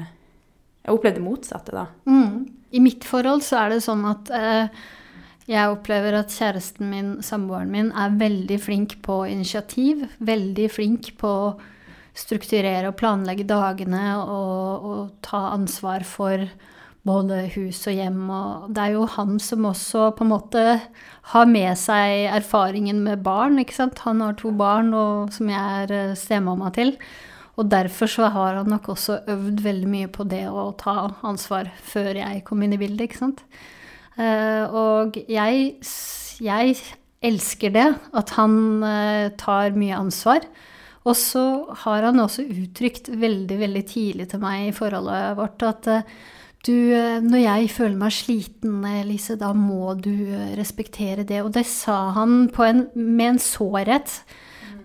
Jeg 0.84 0.92
opplevde 0.92 0.98
opplevd 0.98 1.16
det 1.16 1.24
motsatte, 1.24 1.72
da. 1.72 1.86
Mm. 2.04 2.44
I 2.76 2.80
mitt 2.84 3.04
forhold 3.08 3.40
så 3.42 3.62
er 3.62 3.72
det 3.72 3.80
sånn 3.86 4.02
at 4.04 4.30
eh, 4.36 4.82
jeg 5.48 5.72
opplever 5.72 6.16
at 6.18 6.32
kjæresten 6.32 6.90
min, 6.90 7.10
samboeren 7.24 7.72
min, 7.72 7.88
er 7.92 8.16
veldig 8.20 8.58
flink 8.60 8.98
på 9.04 9.22
initiativ. 9.28 10.04
Veldig 10.24 10.68
flink 10.72 11.10
på 11.20 11.32
strukturere 12.14 12.88
og 12.90 12.96
planlegge 13.00 13.46
dagene 13.48 14.04
og, 14.22 14.86
og 14.86 15.02
ta 15.26 15.48
ansvar 15.54 16.06
for 16.06 16.46
både 17.04 17.42
hus 17.54 17.82
og 17.90 17.98
hjem. 17.98 18.22
Og 18.32 18.70
det 18.74 18.86
er 18.86 18.94
jo 18.96 19.04
han 19.16 19.36
som 19.42 19.68
også 19.68 20.08
på 20.16 20.24
en 20.24 20.32
måte 20.32 20.64
har 21.34 21.50
med 21.50 21.76
seg 21.80 22.30
erfaringen 22.32 23.02
med 23.04 23.24
barn. 23.26 23.58
ikke 23.60 23.76
sant? 23.76 24.02
Han 24.06 24.22
har 24.24 24.38
to 24.40 24.54
barn 24.56 24.92
og, 24.96 25.32
som 25.34 25.52
jeg 25.52 25.84
er 25.84 25.94
eh, 25.94 26.18
stemamma 26.18 26.72
til. 26.74 26.94
Og 27.54 27.68
derfor 27.70 28.10
så 28.10 28.30
har 28.34 28.58
han 28.58 28.70
nok 28.72 28.88
også 28.96 29.20
øvd 29.30 29.62
veldig 29.62 29.90
mye 29.90 30.10
på 30.10 30.26
det 30.26 30.42
å 30.50 30.72
ta 30.78 31.12
ansvar 31.22 31.70
før 31.86 32.18
jeg 32.18 32.42
kom 32.48 32.64
inn 32.64 32.74
i 32.74 32.80
bildet, 32.80 33.06
ikke 33.06 33.20
sant. 33.20 33.44
Eh, 34.18 34.64
og 34.74 35.18
jeg, 35.30 35.74
jeg 36.42 36.76
elsker 37.24 37.74
det, 37.74 37.88
at 38.14 38.34
han 38.38 38.56
eh, 38.86 39.28
tar 39.38 39.76
mye 39.78 40.00
ansvar. 40.00 40.48
Og 41.04 41.16
så 41.20 41.44
har 41.84 42.06
han 42.06 42.22
også 42.22 42.46
uttrykt 42.48 43.10
veldig, 43.12 43.58
veldig 43.60 43.84
tidlig 43.88 44.30
til 44.30 44.40
meg 44.40 44.70
i 44.70 44.76
forholdet 44.76 45.36
vårt 45.36 45.64
at 45.68 45.90
eh, 45.92 46.14
du, 46.64 46.72
eh, 46.96 47.20
når 47.20 47.42
jeg 47.42 47.72
føler 47.74 47.98
meg 48.00 48.14
sliten, 48.16 48.78
Elise, 48.88 49.36
da 49.40 49.50
må 49.56 49.92
du 50.00 50.14
eh, 50.32 50.54
respektere 50.56 51.26
det. 51.28 51.42
Og 51.44 51.52
det 51.52 51.66
sa 51.68 52.14
han 52.16 52.46
en, 52.48 52.86
med 52.94 53.34
en 53.34 53.42
sårhet. 53.42 54.16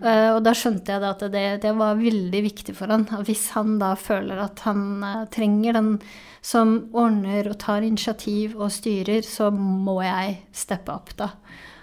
Uh, 0.00 0.38
og 0.38 0.38
da 0.46 0.54
skjønte 0.56 0.94
jeg 0.94 1.04
at 1.04 1.22
det, 1.28 1.40
det, 1.60 1.74
var 1.76 1.98
veldig 1.98 2.38
viktig 2.40 2.72
for 2.72 2.88
han. 2.88 3.02
Hvis 3.26 3.50
han 3.52 3.74
da 3.82 3.90
føler 4.00 4.38
at 4.40 4.62
han 4.64 4.84
uh, 5.04 5.26
trenger 5.28 5.76
den 5.76 5.90
som 6.40 6.72
ordner 6.96 7.50
og 7.50 7.58
tar 7.60 7.84
initiativ 7.84 8.54
og 8.56 8.72
styrer, 8.72 9.20
så 9.28 9.50
må 9.52 9.98
jeg 10.00 10.38
steppe 10.56 10.94
opp, 10.94 11.12
da. 11.20 11.28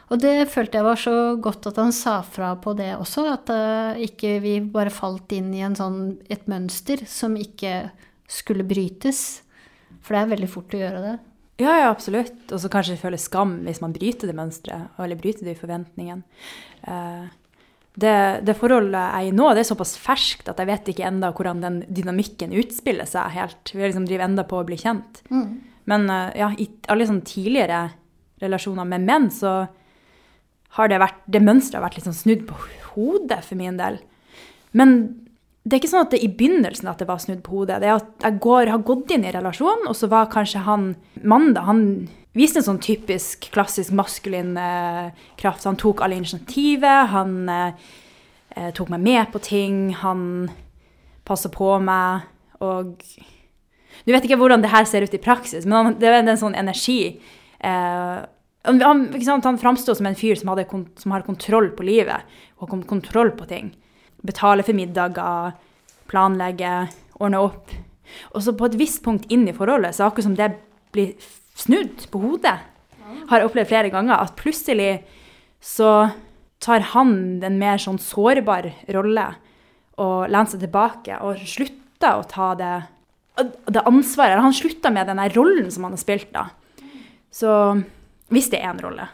Og 0.07 0.19
det 0.23 0.47
følte 0.47 0.79
jeg 0.79 0.87
var 0.87 0.99
så 1.01 1.15
godt 1.43 1.67
at 1.67 1.79
han 1.81 1.91
sa 1.95 2.21
fra 2.23 2.53
på 2.63 2.71
det 2.77 2.93
også, 2.95 3.25
at 3.27 3.49
uh, 3.51 3.99
ikke 3.99 4.37
vi 4.43 4.57
bare 4.63 4.93
falt 4.93 5.33
inn 5.35 5.49
i 5.55 5.65
en 5.67 5.75
sånn, 5.75 6.17
et 6.31 6.45
mønster 6.47 7.03
som 7.11 7.35
ikke 7.35 7.89
skulle 8.31 8.63
brytes. 8.67 9.41
For 10.03 10.15
det 10.15 10.21
er 10.21 10.35
veldig 10.35 10.49
fort 10.51 10.75
å 10.75 10.79
gjøre 10.79 11.01
det. 11.03 11.17
Ja, 11.59 11.73
ja, 11.81 11.89
absolutt. 11.89 12.45
Og 12.53 12.61
så 12.61 12.69
kanskje 12.71 12.99
føle 13.01 13.19
skam 13.19 13.57
hvis 13.65 13.81
man 13.83 13.95
bryter 13.95 14.29
det 14.29 14.37
mønsteret, 14.37 14.95
eller 15.01 15.19
bryter 15.19 15.47
de 15.47 15.57
forventningene. 15.57 16.23
Uh, 16.87 17.27
det, 17.97 18.13
det, 18.45 18.53
forholdet 18.59 18.93
jeg 18.93 19.25
er 19.25 19.27
i 19.27 19.33
nå, 19.33 19.47
det 19.57 19.63
er 19.63 19.71
såpass 19.71 19.95
ferskt 19.97 20.51
at 20.51 20.59
jeg 20.61 20.69
vet 20.69 20.91
ikke 20.91 21.07
enda 21.07 21.31
hvordan 21.33 21.63
den 21.63 21.79
dynamikken 21.89 22.53
utspiller 22.61 23.09
seg 23.09 23.33
helt. 23.33 23.73
Vi 23.73 23.81
liksom 23.81 24.05
driver 24.05 24.27
enda 24.29 24.45
på 24.47 24.59
å 24.61 24.67
bli 24.67 24.77
kjent. 24.79 25.23
Mm. 25.33 25.49
Men 25.91 26.07
uh, 26.07 26.29
ja, 26.37 26.53
i 26.55 26.69
alle 26.93 27.09
sånne 27.09 27.27
tidligere 27.27 27.81
relasjoner 28.39 28.87
med 28.87 29.03
menn, 29.03 29.27
så 29.33 29.65
har 30.75 30.89
det 30.91 30.99
vært 30.99 31.23
Det 31.25 31.41
mønsteret 31.41 31.79
har 31.79 31.87
vært 31.87 32.03
sånn 32.03 32.17
snudd 32.17 32.43
på 32.49 32.57
hodet 32.93 33.39
for 33.45 33.55
min 33.59 33.77
del. 33.79 34.01
Men 34.75 34.97
det 35.67 35.75
er 35.75 35.81
ikke 35.81 35.91
sånn 35.91 36.05
at 36.05 36.13
det 36.13 36.21
i 36.23 36.29
begynnelsen 36.31 36.87
at 36.87 37.01
det 37.01 37.09
var 37.09 37.19
snudd 37.19 37.41
på 37.43 37.59
hodet. 37.59 37.81
Det 37.83 37.89
er 37.89 37.97
at 37.97 38.23
jeg 38.23 38.39
går, 38.43 38.71
har 38.71 38.85
gått 38.87 39.11
inn 39.11 39.25
i 39.27 39.33
relasjonen, 39.35 39.87
og 39.89 39.97
så 39.99 40.07
var 40.11 40.29
kanskje 40.31 40.63
han 40.63 40.93
mannen 41.27 41.57
han 41.67 41.81
viste 42.37 42.61
en 42.61 42.67
sånn 42.67 42.81
typisk 42.83 43.49
klassisk 43.53 43.95
maskulin 43.97 44.53
eh, 44.61 45.09
kraft. 45.39 45.65
Han 45.67 45.79
tok 45.79 46.03
alle 46.05 46.19
initiativet, 46.19 47.11
han 47.11 47.49
eh, 47.51 47.89
eh 48.55 48.69
tok 48.77 48.93
meg 48.93 49.03
med 49.03 49.33
på 49.33 49.41
ting, 49.43 49.91
han 50.03 50.47
passa 51.27 51.51
på 51.51 51.79
meg, 51.83 52.29
og 52.63 52.95
Du 54.05 54.13
vet 54.13 54.23
ikke 54.23 54.37
hvordan 54.39 54.61
det 54.61 54.69
her 54.71 54.85
ser 54.85 55.03
ut 55.03 55.13
i 55.13 55.19
praksis, 55.19 55.65
men 55.65 55.73
han, 55.75 55.95
det 55.99 56.07
er 56.07 56.21
en 56.21 56.39
sånn 56.39 56.55
energi. 56.55 57.19
Eh, 57.59 58.19
han, 58.65 59.41
han 59.43 59.59
framsto 59.61 59.95
som 59.95 60.09
en 60.09 60.17
fyr 60.17 60.35
som, 60.39 60.49
hadde, 60.53 60.65
som 60.97 61.13
har 61.13 61.25
kontroll 61.27 61.69
på 61.75 61.85
livet 61.87 62.25
og 62.57 62.73
kontroll 62.89 63.31
på 63.37 63.45
ting 63.49 63.75
betale 64.25 64.65
for 64.65 64.77
middager, 64.77 65.53
planlegge, 66.09 66.87
ordne 67.19 67.41
opp. 67.43 67.73
Og 68.33 68.43
så 68.43 68.55
på 68.57 68.69
et 68.69 68.77
visst 68.79 69.03
punkt 69.05 69.27
inn 69.33 69.47
i 69.49 69.55
forholdet, 69.55 69.95
så 69.95 70.07
akkurat 70.07 70.29
som 70.29 70.37
det 70.37 70.51
blir 70.95 71.13
snudd 71.57 72.07
på 72.11 72.21
hodet, 72.23 72.57
har 73.27 73.41
jeg 73.41 73.49
opplevd 73.49 73.69
flere 73.71 73.91
ganger, 73.91 74.19
at 74.19 74.37
plutselig 74.39 75.01
så 75.63 76.09
tar 76.63 76.83
han 76.93 77.43
en 77.45 77.57
mer 77.59 77.79
sånn 77.81 77.99
sårbar 78.01 78.69
rolle 78.95 79.25
og 80.01 80.29
lener 80.29 80.49
seg 80.51 80.61
tilbake 80.63 81.17
og 81.25 81.41
slutter 81.49 82.19
å 82.19 82.25
ta 82.29 82.51
det, 82.57 82.73
det 83.73 83.83
ansvaret. 83.89 84.41
Han 84.41 84.55
slutter 84.55 84.93
med 84.93 85.09
den 85.09 85.21
rollen 85.35 85.69
som 85.73 85.87
han 85.87 85.95
har 85.95 86.01
spilt, 86.01 86.29
da. 86.33 86.47
Så 87.33 87.51
hvis 88.33 88.49
det 88.51 88.61
er 88.61 88.71
en 88.73 88.83
rolle. 88.83 89.07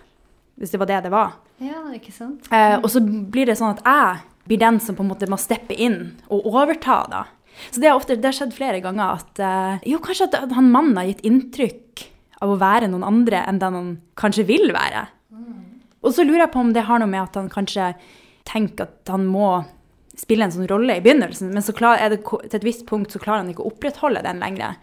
Hvis 0.59 0.73
det 0.73 0.79
var 0.81 0.89
det 0.89 1.01
det 1.05 1.13
var. 1.13 1.37
Ja, 1.63 1.81
ikke 1.95 2.13
sant. 2.13 2.47
Eh, 2.53 2.77
og 2.79 2.89
så 2.91 3.01
blir 3.01 3.49
det 3.49 3.57
sånn 3.59 3.75
at 3.75 3.83
jeg 3.85 4.23
blir 4.49 4.59
den 4.61 4.79
som 4.83 4.97
på 4.97 5.05
en 5.05 5.11
måte 5.13 5.29
må 5.31 5.39
steppe 5.39 5.75
inn 5.75 6.17
og 6.27 6.47
overta, 6.51 7.03
da. 7.11 7.23
Så 7.69 7.79
det 7.79 7.89
har, 7.89 7.99
ofte, 7.99 8.17
det 8.17 8.27
har 8.27 8.35
skjedd 8.35 8.55
flere 8.55 8.81
ganger 8.83 9.19
at 9.19 9.41
eh, 9.41 9.85
jo, 9.93 10.01
kanskje 10.03 10.27
at 10.33 10.55
han 10.57 10.71
mannen 10.73 10.97
har 10.97 11.07
gitt 11.11 11.23
inntrykk 11.27 12.07
av 12.43 12.53
å 12.53 12.59
være 12.59 12.89
noen 12.91 13.05
andre 13.07 13.43
enn 13.47 13.61
den 13.61 13.77
han 13.77 13.91
kanskje 14.19 14.47
vil 14.49 14.73
være. 14.75 15.05
Mm. 15.31 15.83
Og 16.03 16.15
så 16.15 16.25
lurer 16.25 16.45
jeg 16.45 16.53
på 16.55 16.63
om 16.63 16.73
det 16.75 16.87
har 16.89 16.99
noe 16.99 17.11
med 17.11 17.23
at 17.23 17.37
han 17.39 17.51
kanskje 17.53 17.93
tenker 18.49 18.89
at 18.89 19.13
han 19.13 19.27
må 19.29 19.61
spille 20.19 20.45
en 20.45 20.53
sånn 20.53 20.69
rolle 20.69 20.97
i 20.97 21.03
begynnelsen, 21.03 21.53
men 21.53 21.63
så 21.65 21.73
klar, 21.75 22.01
det, 22.11 22.21
til 22.25 22.57
et 22.59 22.65
visst 22.65 22.85
punkt 22.89 23.13
så 23.13 23.21
klarer 23.21 23.41
han 23.41 23.53
ikke 23.53 23.63
å 23.63 23.71
opprettholde 23.71 24.21
den 24.25 24.43
lenger. 24.43 24.75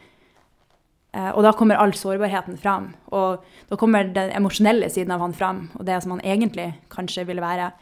Uh, 1.10 1.32
og 1.34 1.42
da 1.42 1.50
kommer 1.58 1.80
all 1.80 1.92
sårbarheten 1.96 2.58
fram. 2.60 2.92
Og 3.10 3.42
da 3.70 3.78
kommer 3.78 4.06
den 4.14 4.30
emosjonelle 4.36 4.90
siden 4.92 5.10
av 5.14 5.24
han 5.24 5.34
fram, 5.34 5.64
og 5.78 5.86
det 5.88 5.98
som 6.04 6.14
han 6.14 6.22
egentlig 6.22 6.68
kanskje 6.92 7.26
ville 7.26 7.42
være, 7.42 7.72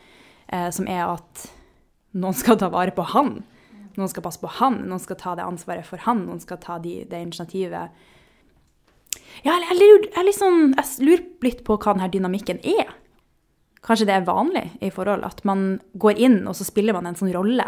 uh, 0.53 0.69
som 0.73 0.88
er 0.88 1.05
at 1.05 1.49
noen 2.17 2.37
skal 2.37 2.57
ta 2.61 2.71
vare 2.73 2.95
på 2.97 3.05
han. 3.12 3.43
Noen 3.99 4.11
skal 4.11 4.25
passe 4.25 4.41
på 4.41 4.51
han, 4.61 4.81
noen 4.88 5.03
skal 5.03 5.19
ta 5.21 5.35
det 5.37 5.45
ansvaret 5.45 5.87
for 5.87 6.01
han, 6.07 6.23
noen 6.29 6.41
skal 6.41 6.61
ta 6.62 6.79
de, 6.81 7.03
det 7.11 7.21
initiativet. 7.21 7.93
Ja, 9.45 9.55
jeg, 9.55 9.77
lurer, 9.77 10.09
jeg, 10.14 10.25
liksom, 10.31 10.73
jeg 10.79 11.07
lurer 11.07 11.27
litt 11.47 11.61
på 11.67 11.77
hva 11.77 11.95
denne 11.95 12.09
dynamikken 12.12 12.62
er. 12.62 12.95
Kanskje 13.85 14.09
det 14.09 14.17
er 14.17 14.27
vanlig 14.27 14.64
i 14.85 14.91
forhold 14.95 15.27
at 15.27 15.45
man 15.47 15.81
går 16.01 16.19
inn, 16.19 16.41
og 16.51 16.57
så 16.59 16.67
spiller 16.67 16.97
man 16.97 17.11
en 17.11 17.19
sånn 17.19 17.35
rolle. 17.35 17.67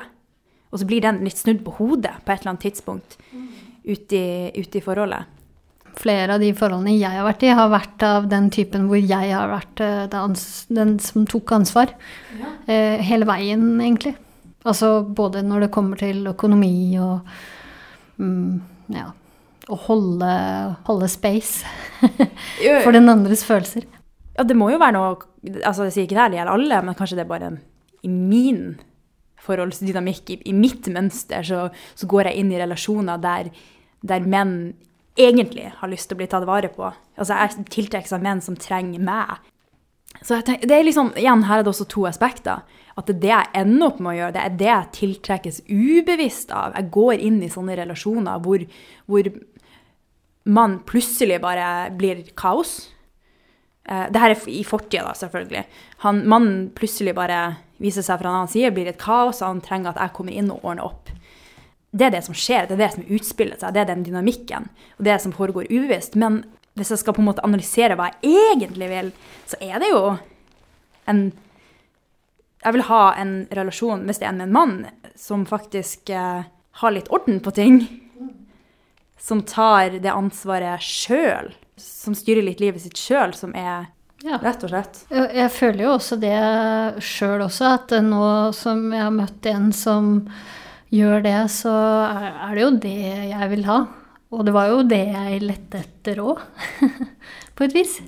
Og 0.71 0.81
så 0.81 0.87
blir 0.87 1.03
den 1.03 1.21
litt 1.27 1.39
snudd 1.39 1.63
på 1.67 1.75
hodet 1.79 2.15
på 2.25 2.33
et 2.33 2.41
eller 2.41 2.55
annet 2.55 2.67
tidspunkt 2.69 3.19
ute 3.85 4.17
i, 4.17 4.51
ut 4.61 4.77
i 4.77 4.83
forholdet. 4.85 5.40
Flere 5.99 6.37
av 6.37 6.43
de 6.43 6.51
forholdene 6.57 6.97
jeg 6.97 7.19
har 7.19 7.27
vært 7.27 7.45
i, 7.45 7.53
har 7.57 7.71
vært 7.73 8.05
av 8.07 8.29
den 8.31 8.49
typen 8.55 8.89
hvor 8.91 9.01
jeg 9.01 9.33
har 9.35 9.51
vært 9.51 9.83
eh, 9.85 10.03
den 10.71 10.97
som 11.03 11.27
tok 11.29 11.53
ansvar. 11.57 11.95
Ja. 12.39 12.53
Eh, 12.71 13.03
hele 13.05 13.29
veien, 13.29 13.73
egentlig. 13.81 14.15
Altså 14.69 15.01
både 15.05 15.43
når 15.47 15.67
det 15.67 15.73
kommer 15.75 16.01
til 16.01 16.27
økonomi 16.29 16.99
og 17.01 17.25
mm, 18.21 18.61
ja, 18.93 19.07
å 19.71 19.79
holde, 19.87 20.35
holde 20.89 21.09
space 21.09 21.65
for 22.85 22.93
den 22.93 23.09
andres 23.09 23.47
følelser. 23.49 23.87
Ja, 24.37 24.45
det 24.45 24.57
må 24.57 24.71
jo 24.73 24.81
være 24.81 24.97
noe 24.97 25.17
altså 25.65 25.87
Jeg 25.89 25.95
sier 25.95 26.07
ikke 26.07 26.17
det 26.19 26.23
her 26.23 26.35
gjelder 26.37 26.53
alle, 26.53 26.79
men 26.85 26.97
kanskje 26.99 27.17
det 27.17 27.25
er 27.25 27.31
bare 27.31 27.51
i 28.05 28.11
min 28.13 28.79
forholdsdynamikk, 29.41 30.33
i, 30.35 30.37
i 30.51 30.55
mitt 30.57 30.89
mønster, 30.93 31.45
så, 31.47 31.67
så, 31.97 32.09
går 32.09 32.29
jeg 32.29 32.43
inn 32.43 32.53
i 32.53 32.61
relasjoner 32.61 33.21
der, 33.23 33.49
der, 34.05 34.27
menn 34.29 34.75
egentlig 35.19 35.71
har 35.77 35.91
lyst 35.91 36.09
til 36.11 36.17
å 36.17 36.21
bli 36.21 36.29
tatt 36.31 36.47
vare 36.49 36.71
på. 36.73 36.91
Altså 37.17 37.39
Jeg 37.39 37.67
tiltrekkes 37.75 38.13
av 38.17 38.23
menn 38.25 38.43
som 38.45 38.59
trenger 38.59 39.03
meg. 39.03 39.41
Så 40.23 40.41
tenker, 40.43 40.69
det 40.69 40.77
er 40.77 40.85
liksom, 40.85 41.13
igjen, 41.19 41.45
Her 41.47 41.61
er 41.61 41.67
det 41.67 41.73
også 41.73 41.89
to 41.89 42.07
aspekter. 42.09 42.63
At 42.99 43.07
det 43.07 43.17
er 43.17 43.21
det 43.23 43.33
jeg 43.33 43.51
ender 43.63 43.87
opp 43.87 44.01
med 44.03 44.13
å 44.13 44.19
gjøre. 44.19 44.35
Det 44.37 44.45
er 44.45 44.57
det 44.61 44.71
jeg 44.71 44.95
tiltrekkes 44.99 45.61
ubevisst 45.71 46.53
av. 46.53 46.75
Jeg 46.77 46.91
går 46.95 47.25
inn 47.27 47.43
i 47.43 47.53
sånne 47.53 47.79
relasjoner 47.79 48.43
hvor, 48.45 48.65
hvor 49.07 49.31
man 50.51 50.81
plutselig 50.89 51.41
bare 51.43 51.91
blir 51.97 52.25
kaos. 52.39 52.91
Eh, 53.89 54.07
det 54.13 54.23
her 54.23 54.35
er 54.35 54.49
i 54.51 54.65
fortida, 54.67 55.15
selvfølgelig. 55.17 55.65
Han, 56.05 56.25
mannen 56.29 56.69
plutselig 56.77 57.15
bare 57.17 57.41
viser 57.81 58.05
seg 58.05 58.21
fra 58.21 58.31
en 58.31 58.43
annen 58.43 58.53
side, 58.53 58.75
blir 58.77 58.91
et 58.91 59.01
kaos, 59.01 59.41
og 59.41 59.55
han 59.55 59.65
trenger 59.65 59.95
at 59.95 60.03
jeg 60.03 60.17
kommer 60.19 60.37
inn 60.37 60.51
og 60.53 60.65
ordner 60.65 60.91
opp. 60.91 61.13
Det 61.91 62.07
er 62.07 62.15
det 62.15 62.23
som 62.23 62.37
skjer, 62.39 62.69
det 62.69 62.77
er 62.77 62.83
det 62.85 62.93
som 62.95 63.07
utspiller 63.17 63.59
seg, 63.59 63.75
det 63.75 63.83
er 63.83 63.91
den 63.91 64.05
dynamikken. 64.07 64.69
Og 64.99 65.07
det 65.09 65.17
som 65.23 65.35
foregår 65.35 65.71
ubevisst. 65.71 66.15
Men 66.21 66.45
hvis 66.79 66.93
jeg 66.95 67.03
skal 67.03 67.17
på 67.17 67.23
en 67.23 67.31
måte 67.33 67.45
analysere 67.47 67.97
hva 67.99 68.13
jeg 68.13 68.55
egentlig 68.55 68.91
vil, 68.93 69.13
så 69.51 69.59
er 69.65 69.83
det 69.83 69.93
jo 69.93 70.03
en 71.11 71.31
Jeg 72.61 72.77
vil 72.77 72.83
ha 72.91 73.05
en 73.17 73.31
relasjon, 73.57 74.03
hvis 74.05 74.19
det 74.21 74.27
er 74.29 74.35
med 74.37 74.51
en 74.51 74.53
mann, 74.53 74.75
som 75.17 75.47
faktisk 75.49 76.11
eh, 76.13 76.43
har 76.83 76.93
litt 76.93 77.09
orden 77.09 77.39
på 77.41 77.55
ting. 77.57 77.79
Som 79.17 79.41
tar 79.49 79.97
det 79.97 80.13
ansvaret 80.13 80.85
sjøl. 80.85 81.55
Som 81.81 82.13
styrer 82.13 82.45
litt 82.45 82.61
livet 82.61 82.85
sitt 82.85 83.01
sjøl, 83.01 83.33
som 83.33 83.57
er 83.57 83.89
ja. 84.21 84.37
Rett 84.43 84.65
og 84.67 84.69
slett. 84.69 84.99
Jeg 85.09 85.49
føler 85.55 85.87
jo 85.87 85.93
også 85.95 86.19
det 86.21 86.37
sjøl 87.01 87.47
også, 87.47 87.71
at 87.79 87.95
nå 88.05 88.25
som 88.53 88.91
jeg 88.93 89.07
har 89.07 89.15
møtt 89.17 89.47
en 89.49 89.71
som 89.73 90.11
gjør 90.95 91.25
det, 91.25 91.39
så 91.55 91.73
er 92.11 92.55
det 92.57 92.65
jo 92.65 92.71
det 92.83 92.97
jeg 93.31 93.51
vil 93.53 93.67
ha. 93.69 93.81
Og 94.31 94.47
det 94.47 94.55
var 94.55 94.71
jo 94.71 94.87
det 94.87 95.03
jeg 95.11 95.43
lette 95.43 95.83
etter 95.83 96.23
òg, 96.23 96.41
på 97.57 97.67
et 97.67 97.75
vis. 97.75 97.99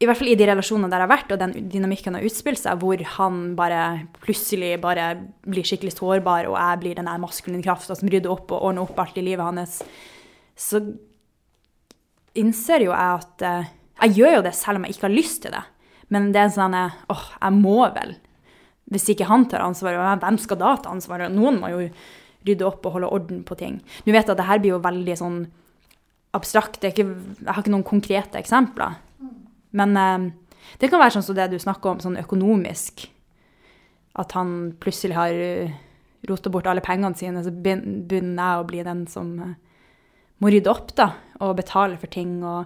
I 0.00 0.06
hvert 0.08 0.16
fall 0.16 0.30
i 0.32 0.36
de 0.36 0.46
relasjonene 0.48 0.88
der 0.88 1.02
jeg 1.02 1.08
har 1.08 1.12
vært, 1.12 1.32
og 1.34 1.40
den 1.40 1.68
dynamikken 1.72 2.16
har 2.16 2.24
utspilt 2.24 2.60
seg, 2.60 2.80
hvor 2.80 3.02
han 3.16 3.40
bare 3.56 3.80
plutselig 4.22 4.74
bare 4.80 5.10
blir 5.44 5.66
skikkelig 5.68 5.92
sårbar, 5.96 6.48
og 6.48 6.56
jeg 6.56 6.80
blir 6.80 6.96
den 6.96 7.08
der 7.08 7.20
maskuline 7.20 7.64
krafta 7.64 7.96
som 7.96 8.08
rydder 8.08 8.32
opp 8.32 8.52
og 8.52 8.64
ordner 8.70 8.86
opp 8.86 9.00
alt 9.00 9.20
i 9.20 9.24
livet 9.26 9.44
hans, 9.44 9.82
så 10.56 10.80
innser 12.36 12.86
jo 12.86 12.94
jeg 12.94 13.20
at 13.20 13.44
eh, 13.44 13.76
Jeg 14.00 14.16
gjør 14.16 14.34
jo 14.38 14.42
det 14.46 14.54
selv 14.56 14.78
om 14.78 14.84
jeg 14.86 14.94
ikke 14.94 15.04
har 15.04 15.12
lyst 15.12 15.42
til 15.44 15.52
det. 15.52 15.60
Men 16.08 16.30
det 16.32 16.40
er 16.40 16.52
sånn 16.54 16.72
at 16.72 17.02
åh, 17.12 17.24
jeg 17.36 17.56
må 17.58 17.82
vel. 17.92 18.14
Hvis 18.90 19.08
ikke 19.12 19.28
han 19.30 19.46
tar 19.50 19.64
ansvaret, 19.64 20.22
hvem 20.22 20.38
skal 20.42 20.58
da 20.60 20.74
ta 20.82 20.92
ansvaret? 20.94 21.32
Noen 21.32 21.60
må 21.62 21.70
jo 21.72 21.84
rydde 22.46 22.66
opp 22.66 22.86
og 22.88 22.96
holde 22.96 23.10
orden 23.12 23.42
på 23.46 23.56
ting. 23.60 23.78
Du 24.06 24.10
vet 24.14 24.28
at 24.28 24.38
det 24.38 24.48
her 24.48 24.60
blir 24.62 24.74
jo 24.74 24.82
veldig 24.82 25.16
sånn 25.20 25.40
abstrakt. 26.36 26.82
Ikke, 26.86 27.06
jeg 27.38 27.48
har 27.48 27.62
ikke 27.62 27.74
noen 27.74 27.86
konkrete 27.86 28.40
eksempler. 28.40 28.98
Men 29.76 29.96
eh, 29.96 30.28
det 30.82 30.90
kan 30.90 31.02
være 31.02 31.18
sånn 31.18 31.26
som 31.28 31.38
det 31.38 31.50
du 31.52 31.58
snakker 31.62 31.94
om, 31.94 32.02
sånn 32.02 32.18
økonomisk. 32.20 33.06
At 34.18 34.34
han 34.34 34.72
plutselig 34.82 35.14
har 35.14 35.30
uh, 35.30 35.74
rota 36.26 36.50
bort 36.50 36.66
alle 36.66 36.82
pengene 36.82 37.14
sine, 37.14 37.44
så 37.46 37.52
begynner 37.54 38.40
jeg 38.40 38.62
å 38.62 38.66
bli 38.66 38.80
den 38.82 39.04
som 39.08 39.28
uh, 39.38 39.52
må 40.40 40.50
rydde 40.52 40.72
opp, 40.72 40.92
da, 40.96 41.10
og 41.44 41.56
betale 41.58 41.98
for 42.00 42.12
ting. 42.12 42.38
Og, 42.46 42.64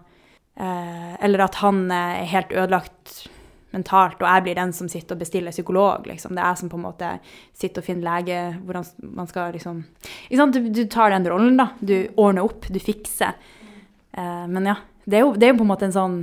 eh, 0.56 1.14
eller 1.24 1.46
at 1.46 1.58
han 1.62 1.84
eh, 1.90 2.20
er 2.22 2.30
helt 2.30 2.54
ødelagt 2.54 3.14
mentalt, 3.74 4.20
og 4.22 4.28
jeg 4.28 4.44
blir 4.46 4.56
den 4.58 4.72
som 4.76 4.88
sitter 4.90 5.16
og 5.16 5.22
bestiller 5.24 5.54
psykolog. 5.54 6.06
Liksom. 6.08 6.34
Det 6.34 6.42
er 6.42 6.52
jeg 6.52 6.60
som 6.62 6.70
på 6.72 6.78
en 6.78 6.86
måte 6.86 7.10
sitter 7.56 7.82
og 7.82 7.88
finner 7.88 8.06
lege 8.06 8.38
hvordan 8.62 8.86
man 9.18 9.30
skal 9.30 9.52
liksom 9.54 9.82
du, 10.54 10.60
du, 10.70 10.84
tar 10.90 11.12
den 11.12 11.28
rollen, 11.28 11.58
da. 11.60 11.70
Du 11.80 11.96
ordner 12.16 12.46
opp, 12.46 12.68
du 12.70 12.80
fikser. 12.82 13.36
Uh, 14.16 14.46
men 14.50 14.70
ja, 14.70 14.78
det 15.04 15.18
er, 15.18 15.24
jo, 15.26 15.34
det 15.34 15.46
er 15.46 15.54
jo 15.54 15.60
på 15.60 15.66
en 15.66 15.72
måte 15.72 15.88
en 15.88 15.94
sånn 15.94 16.18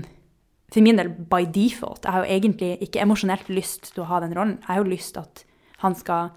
For 0.72 0.80
min 0.80 0.96
del 0.96 1.10
by 1.12 1.44
default. 1.52 2.06
Jeg 2.06 2.16
har 2.16 2.24
jo 2.24 2.36
egentlig 2.38 2.70
ikke 2.86 3.02
emosjonelt 3.04 3.50
lyst 3.52 3.90
til 3.92 4.06
å 4.06 4.08
ha 4.08 4.22
den 4.24 4.32
rollen. 4.38 4.54
Jeg 4.62 4.70
har 4.70 4.80
jo 4.80 4.88
lyst 4.88 5.18
til 5.18 5.26
at 5.26 5.44
han 5.84 5.98
skal 6.00 6.30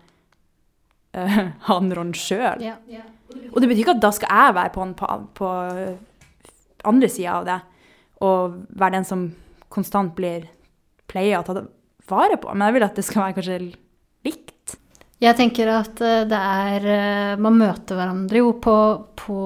uh, 1.14 1.44
ha 1.68 1.76
den 1.78 1.94
rollen 1.94 2.16
sjøl. 2.18 2.64
Ja, 2.64 2.80
ja. 2.90 3.06
Og 3.52 3.60
det 3.62 3.70
betyr 3.70 3.84
ikke 3.84 3.94
at 3.96 4.02
da 4.02 4.10
skal 4.14 4.30
jeg 4.30 4.56
være 4.58 4.72
på, 4.74 4.88
på, 4.98 5.14
på 5.38 5.52
andre 6.90 7.08
sida 7.10 7.38
av 7.38 7.46
det 7.48 7.60
og 8.24 8.58
være 8.78 8.98
den 8.98 9.06
som 9.08 9.24
konstant 9.72 10.14
blir 10.16 10.46
pleier 11.14 11.40
å 11.40 11.46
ta 11.46 11.64
vare 12.10 12.38
på. 12.40 12.52
Men 12.52 12.68
jeg 12.68 12.76
vil 12.76 12.86
at 12.88 12.98
det 12.98 13.06
skal 13.06 13.26
være 13.26 13.38
kanskje 13.38 13.60
likt. 14.26 14.76
Jeg 15.22 15.38
tenker 15.38 15.70
at 15.72 16.00
eh, 16.04 16.24
det 16.28 16.38
er 16.38 16.86
eh, 16.90 17.36
Man 17.40 17.56
møter 17.60 17.96
hverandre 17.96 18.40
jo 18.42 18.50
på, 18.62 18.76
på, 19.16 19.38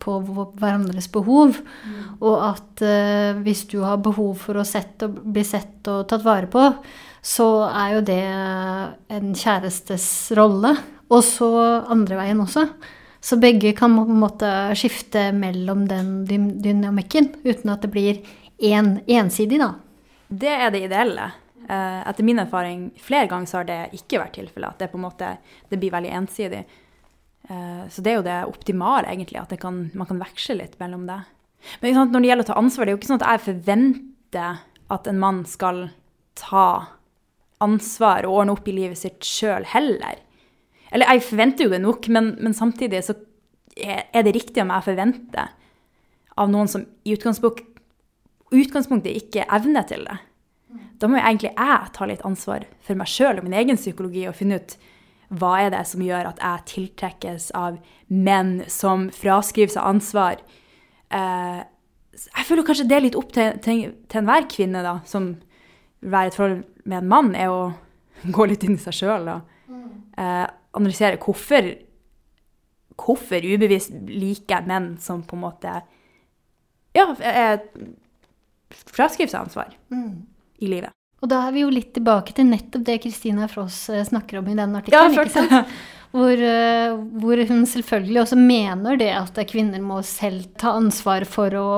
på 0.00 0.14
hverandres 0.24 1.10
behov. 1.12 1.60
Mm. 1.60 1.98
Og 2.20 2.46
at 2.50 2.82
uh, 2.84 3.38
hvis 3.44 3.66
du 3.70 3.78
har 3.84 4.00
behov 4.02 4.34
for 4.42 4.60
å 4.60 4.66
sett 4.66 5.04
og 5.06 5.20
bli 5.24 5.44
sett 5.46 5.88
og 5.88 6.08
tatt 6.10 6.24
vare 6.24 6.50
på, 6.52 6.64
så 7.20 7.46
er 7.68 7.94
jo 7.94 8.02
det 8.08 8.22
en 9.12 9.34
kjærestes 9.36 10.06
rolle. 10.36 10.74
Og 11.10 11.22
så 11.26 11.50
andre 11.90 12.18
veien 12.20 12.42
også. 12.42 12.66
Så 13.20 13.36
begge 13.40 13.74
kan 13.76 13.96
på 13.96 14.06
en 14.08 14.20
måte 14.20 14.50
skifte 14.78 15.26
mellom 15.36 15.84
den 15.88 16.22
dynamikken 16.28 17.34
uten 17.44 17.72
at 17.72 17.84
det 17.84 17.92
blir 17.92 18.20
en, 18.70 18.94
ensidig, 19.08 19.60
da. 19.60 19.74
Det 20.30 20.50
er 20.50 20.70
det 20.70 20.84
ideelle. 20.86 21.30
Eh, 21.68 22.00
etter 22.08 22.24
min 22.26 22.38
erfaring 22.38 22.86
flere 23.02 23.28
ganger 23.30 23.50
så 23.50 23.60
har 23.60 23.66
det 23.68 23.80
ikke 23.98 24.22
vært 24.22 24.38
tilfellet. 24.38 24.70
At 24.70 24.84
det 24.84 24.92
på 24.92 25.00
en 25.00 25.06
måte 25.08 25.34
det 25.70 25.78
blir 25.80 25.92
veldig 25.94 26.12
ensidig. 26.22 26.62
Eh, 27.50 27.82
så 27.90 28.04
det 28.04 28.12
er 28.12 28.20
jo 28.20 28.26
det 28.26 28.38
optimale, 28.48 29.10
egentlig, 29.10 29.40
at 29.42 29.54
kan, 29.60 29.88
man 29.94 30.08
kan 30.08 30.22
veksle 30.22 30.60
litt 30.60 30.78
mellom 30.82 31.08
det. 31.10 31.20
Men 31.82 31.98
sant, 31.98 32.14
når 32.14 32.22
det 32.22 32.30
gjelder 32.30 32.46
å 32.46 32.50
ta 32.52 32.60
ansvar, 32.60 32.86
det 32.86 32.92
er 32.92 32.96
jo 32.96 33.00
ikke 33.02 33.10
sånn 33.10 33.20
at 33.20 33.28
jeg 33.28 33.46
forventer 33.48 34.62
at 34.90 35.10
en 35.10 35.20
mann 35.20 35.42
skal 35.46 35.88
ta 36.38 36.66
ansvar 37.60 38.24
og 38.24 38.40
ordne 38.40 38.54
opp 38.56 38.68
i 38.70 38.76
livet 38.76 38.98
sitt 38.98 39.26
sjøl 39.26 39.66
heller. 39.68 40.22
Eller 40.90 41.10
jeg 41.12 41.26
forventer 41.26 41.66
jo 41.66 41.74
det 41.74 41.82
nok, 41.82 42.08
men, 42.10 42.32
men 42.40 42.56
samtidig 42.56 43.02
så 43.06 43.18
er 43.76 44.24
det 44.24 44.34
riktig 44.34 44.62
om 44.62 44.72
jeg 44.72 44.88
forventer 44.88 45.52
av 46.40 46.50
noen 46.50 46.70
som 46.70 46.86
i 47.04 47.14
utgangspunktet 47.14 47.69
utgangspunktet 48.54 49.16
ikke 49.16 49.46
evner 49.52 49.86
til 49.88 50.04
det. 50.08 50.18
Da 51.00 51.08
må 51.08 51.18
jo 51.18 51.24
egentlig 51.24 51.52
jeg 51.54 51.92
ta 51.96 52.06
litt 52.06 52.24
ansvar 52.28 52.66
for 52.84 52.98
meg 52.98 53.10
sjøl 53.10 53.40
og 53.40 53.46
min 53.46 53.56
egen 53.56 53.78
psykologi 53.80 54.26
og 54.28 54.36
finne 54.38 54.60
ut 54.60 54.76
hva 55.40 55.52
er 55.62 55.70
det 55.72 55.84
som 55.86 56.02
gjør 56.02 56.32
at 56.32 56.40
jeg 56.42 56.66
tiltrekkes 56.72 57.50
av 57.56 57.78
menn 58.10 58.64
som 58.70 59.08
fraskriver 59.14 59.72
seg 59.72 59.86
ansvar. 59.86 60.40
Eh, 61.14 61.60
jeg 62.20 62.46
føler 62.48 62.66
kanskje 62.66 62.88
det 62.90 62.96
er 62.96 63.04
litt 63.06 63.18
opp 63.18 63.30
til, 63.34 63.54
til, 63.62 63.84
til 64.10 64.20
enhver 64.20 64.48
kvinne 64.50 64.82
da, 64.84 64.96
som 65.06 65.32
vil 66.00 66.10
være 66.12 66.30
i 66.30 66.32
et 66.32 66.38
forhold 66.40 66.64
med 66.90 66.98
en 66.98 67.12
mann, 67.12 67.30
er 67.38 67.54
å 67.54 67.62
gå 68.36 68.48
litt 68.50 68.66
inn 68.66 68.76
i 68.76 68.82
seg 68.82 68.98
sjøl 68.98 69.30
og 69.30 69.72
eh, 70.18 70.46
analysere 70.76 71.20
hvorfor, 71.22 71.70
hvorfor 72.98 73.46
ubevisst 73.46 73.94
liker 74.10 74.58
jeg 74.58 74.70
menn 74.70 74.92
som 75.02 75.22
på 75.26 75.38
en 75.38 75.44
måte 75.46 75.78
ja, 76.96 77.06
er 77.22 77.62
fraskrive 78.90 79.30
seg 79.32 79.44
ansvar 79.44 79.76
mm. 79.92 80.10
i 80.64 80.72
livet. 80.72 80.94
Og 81.20 81.28
da 81.28 81.42
er 81.46 81.52
vi 81.54 81.64
jo 81.66 81.72
litt 81.72 81.92
tilbake 81.96 82.32
til 82.36 82.48
nettopp 82.48 82.84
det 82.86 83.00
Kristina 83.04 83.48
Fross 83.50 83.88
eh, 83.92 84.04
snakker 84.08 84.40
om 84.40 84.46
i 84.48 84.56
den 84.56 84.76
artikkelen. 84.78 85.16
Ja, 85.16 85.24
ikke 85.26 85.36
sant? 85.36 85.80
Hvor, 86.10 86.40
uh, 86.42 86.96
hvor, 87.22 87.38
hun 87.46 87.60
selvfølgelig 87.70 88.18
også 88.24 88.36
mener 88.40 88.96
det 88.98 89.12
at 89.14 89.36
kvinner 89.46 89.78
må 89.78 90.00
selv 90.02 90.48
ta 90.58 90.72
ansvar 90.74 91.22
for, 91.22 91.54
å, 91.54 91.68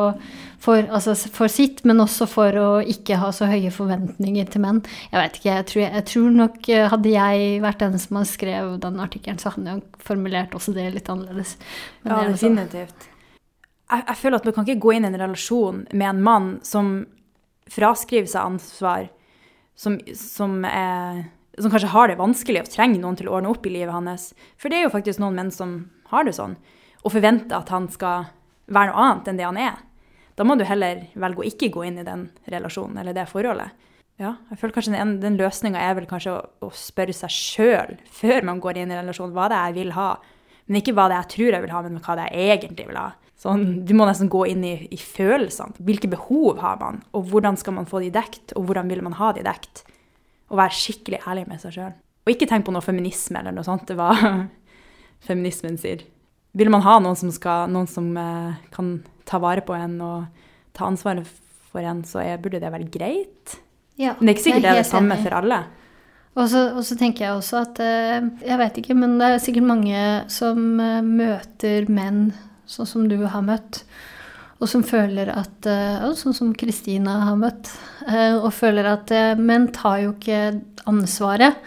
for, 0.56 0.88
altså 0.88 1.12
for, 1.28 1.52
sitt, 1.52 1.82
men 1.84 2.00
også 2.00 2.24
for 2.32 2.56
å 2.56 2.70
ikke 2.80 3.18
ha 3.20 3.28
så 3.36 3.50
høye 3.50 3.68
forventninger 3.74 4.48
til 4.48 4.64
menn. 4.64 4.80
Jeg 5.10 5.20
vet 5.20 5.36
ikke, 5.36 5.50
jeg 5.50 5.68
tror, 5.68 5.84
jeg 5.84 6.08
tror 6.14 6.32
nok 6.38 6.72
eh, 6.72 6.88
Hadde 6.94 7.12
jeg 7.12 7.62
vært 7.66 7.84
den 7.84 8.00
som 8.00 8.22
hadde 8.22 8.32
skrevet 8.32 8.82
den 8.88 9.04
artikkelen, 9.04 9.42
så 9.42 9.52
hadde 9.52 9.76
jeg 9.76 10.04
formulert 10.08 10.56
også 10.56 10.72
det 10.80 10.88
litt 10.96 11.12
annerledes. 11.12 11.58
Men 12.06 12.16
ja, 12.16 12.32
definitivt 12.32 13.11
jeg, 13.92 14.04
jeg, 14.08 14.18
føler 14.22 14.38
at 14.38 14.48
man 14.48 14.56
kan 14.56 14.66
ikke 14.66 14.82
gå 14.84 14.94
inn 14.96 15.06
i 15.06 15.10
en 15.10 15.20
relasjon 15.20 15.84
med 15.92 16.08
en 16.08 16.22
mann 16.24 16.48
som 16.66 16.92
fraskriver 17.72 18.28
seg 18.30 18.42
ansvar, 18.54 19.08
som, 19.78 19.98
som, 20.18 20.58
er, 20.68 21.24
som, 21.58 21.72
kanskje 21.72 21.92
har 21.94 22.10
det 22.10 22.18
vanskelig 22.20 22.64
og 22.64 22.72
trenger 22.72 23.02
noen 23.02 23.18
til 23.18 23.30
å 23.30 23.38
ordne 23.38 23.52
opp 23.52 23.66
i 23.66 23.74
livet 23.74 23.94
hans. 23.94 24.30
For 24.60 24.72
det 24.72 24.80
er 24.80 24.86
jo 24.86 24.94
faktisk 24.94 25.22
noen 25.22 25.38
menn 25.38 25.52
som 25.54 25.76
har 26.12 26.26
det 26.28 26.36
sånn, 26.36 26.58
og 27.02 27.14
forventer 27.14 27.56
at 27.58 27.72
han 27.72 27.88
skal 27.92 28.28
være 28.72 28.92
noe 28.92 29.06
annet 29.06 29.30
enn 29.30 29.40
det 29.40 29.48
han 29.48 29.60
er. 29.60 29.80
Da 30.38 30.44
må 30.48 30.56
du 30.56 30.64
heller 30.64 31.06
velge 31.12 31.42
å 31.42 31.48
ikke 31.48 31.70
gå 31.72 31.86
inn 31.88 32.00
i 32.00 32.06
den 32.06 32.28
relasjonen 32.50 33.00
eller 33.02 33.16
det 33.16 33.28
forholdet. 33.30 33.72
Ja, 34.20 34.36
jeg 34.52 34.60
føler 34.60 34.74
kanskje 34.76 34.92
Den, 34.92 35.16
den 35.22 35.38
løsninga 35.40 35.80
er 35.80 35.96
vel 35.96 36.06
kanskje 36.06 36.34
å, 36.36 36.42
å 36.62 36.68
spørre 36.76 37.14
seg 37.16 37.32
sjøl 37.32 37.96
før 38.12 38.44
man 38.46 38.60
går 38.62 38.78
inn 38.78 38.92
i 38.92 38.94
en 38.94 39.02
relasjon, 39.02 39.32
hva 39.34 39.48
det 39.50 39.58
er 39.58 39.72
jeg 39.72 39.78
vil 39.80 39.94
ha. 39.96 40.10
Men 40.68 40.78
ikke 40.78 40.94
hva 40.96 41.08
det 41.08 41.16
er 41.16 41.24
jeg 41.24 41.32
tror 41.34 41.56
jeg 41.56 41.64
vil 41.64 41.74
ha, 41.74 41.82
men 41.86 42.04
hva 42.04 42.16
det 42.18 42.26
er 42.28 42.38
jeg 42.38 42.58
egentlig 42.58 42.88
vil 42.90 43.00
ha. 43.00 43.08
Sånn, 43.42 43.82
du 43.82 43.90
må 43.98 44.06
nesten 44.06 44.30
gå 44.30 44.44
inn 44.52 44.62
i, 44.62 44.74
i, 44.86 44.98
følelsene. 45.00 45.74
Hvilke 45.82 46.10
behov 46.12 46.60
har 46.62 46.76
man, 46.78 47.00
og 47.10 47.26
hvordan 47.32 47.56
skal 47.58 47.74
man 47.74 47.88
få 47.90 48.04
de 48.04 48.12
dekt, 48.14 48.54
og 48.54 48.68
hvordan 48.68 48.90
vil 48.92 49.02
man 49.02 49.16
ha 49.18 49.32
de 49.34 49.42
dekt? 49.42 49.82
Og 50.52 50.60
være 50.60 50.76
skikkelig 50.78 51.22
ærlig 51.26 51.48
med 51.50 51.62
seg 51.62 51.74
sjøl. 51.74 51.94
Og 52.22 52.34
ikke 52.36 52.46
tenk 52.46 52.68
på 52.68 52.74
noe 52.74 52.84
feminisme 52.84 53.40
eller 53.40 53.54
noe 53.56 53.66
sånt. 53.66 53.88
Det 53.88 53.96
var 53.98 54.20
feminismen 55.28 55.74
sier. 55.80 56.04
Vil 56.54 56.70
man 56.70 56.84
ha 56.86 57.00
noen 57.02 57.18
som, 57.18 57.32
skal, 57.34 57.66
noen 57.72 57.88
som 57.90 58.12
eh, 58.20 58.60
kan 58.74 58.94
ta 59.26 59.40
vare 59.42 59.64
på 59.66 59.74
en 59.74 59.98
og 60.04 60.46
ta 60.76 60.86
ansvaret 60.86 61.26
for 61.72 61.82
en, 61.82 62.04
så 62.06 62.20
er, 62.22 62.38
burde 62.38 62.60
det 62.62 62.70
være 62.70 62.90
greit. 62.92 63.56
Ja, 63.98 64.14
men 64.18 64.28
det 64.28 64.34
er 64.34 64.36
ikke 64.36 64.46
sikkert 64.46 64.66
det 64.68 64.72
er 64.76 64.80
det 64.84 64.90
samme 64.92 65.18
for 65.18 65.38
alle. 65.40 65.62
Og 66.38 66.46
så, 66.48 66.62
og 66.78 66.86
så, 66.86 66.96
tenker 66.96 67.26
jeg 67.26 67.34
også 67.36 67.58
at 67.60 67.80
eh, 67.84 68.28
Jeg 68.46 68.56
vet 68.60 68.78
ikke, 68.80 68.94
men 68.96 69.18
det 69.20 69.26
er 69.28 69.42
sikkert 69.42 69.68
mange 69.68 70.04
som 70.32 70.80
eh, 70.80 71.02
møter 71.04 71.90
menn 71.92 72.30
sånn 72.68 72.88
som 72.88 73.06
du 73.10 73.18
har 73.26 73.44
møtt, 73.46 73.82
og 74.62 74.70
som 74.70 74.84
føler 74.86 75.32
at 75.34 75.66
eh, 75.66 76.10
Sånn 76.18 76.36
som 76.36 76.52
Kristina 76.54 77.18
har 77.26 77.38
møtt, 77.40 77.70
eh, 78.06 78.36
og 78.36 78.52
føler 78.54 78.86
at 78.92 79.10
eh, 79.14 79.38
menn 79.38 79.68
tar 79.74 80.04
jo 80.04 80.12
ikke 80.14 80.42
ansvaret. 80.90 81.58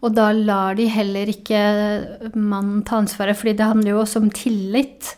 Og 0.00 0.14
da 0.16 0.30
lar 0.32 0.78
de 0.78 0.86
heller 0.88 1.28
ikke 1.28 1.60
mannen 2.32 2.84
ta 2.88 3.00
ansvaret, 3.02 3.36
fordi 3.36 3.56
det 3.58 3.66
handler 3.68 3.92
jo 3.92 3.98
også 4.00 4.22
om 4.22 4.30
tillit. 4.32 5.10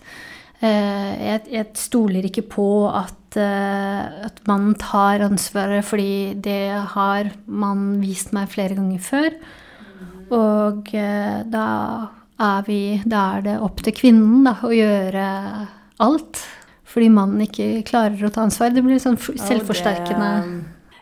Jeg, 0.62 1.42
jeg 1.50 1.68
stoler 1.78 2.26
ikke 2.26 2.42
på 2.50 2.66
at, 2.90 3.36
at 3.38 4.40
mannen 4.50 4.74
tar 4.78 5.22
ansvaret, 5.26 5.86
fordi 5.86 6.34
det 6.42 6.74
har 6.96 7.30
mannen 7.46 8.00
vist 8.02 8.34
meg 8.34 8.50
flere 8.50 8.74
ganger 8.78 9.02
før. 9.06 9.38
Og 10.34 10.90
da 11.54 11.68
er, 12.42 12.64
vi, 12.66 12.80
da 13.08 13.22
er 13.36 13.46
det 13.46 13.54
opp 13.62 13.82
til 13.84 13.94
kvinnen 13.96 14.42
da, 14.46 14.56
å 14.66 14.72
gjøre 14.74 15.26
alt. 16.02 16.42
Fordi 16.92 17.08
mannen 17.12 17.46
ikke 17.46 17.84
klarer 17.88 18.20
å 18.26 18.32
ta 18.32 18.44
ansvar. 18.44 18.74
Det 18.74 18.84
blir 18.84 19.00
sånn 19.00 19.16
selvforsterkende. 19.16 20.32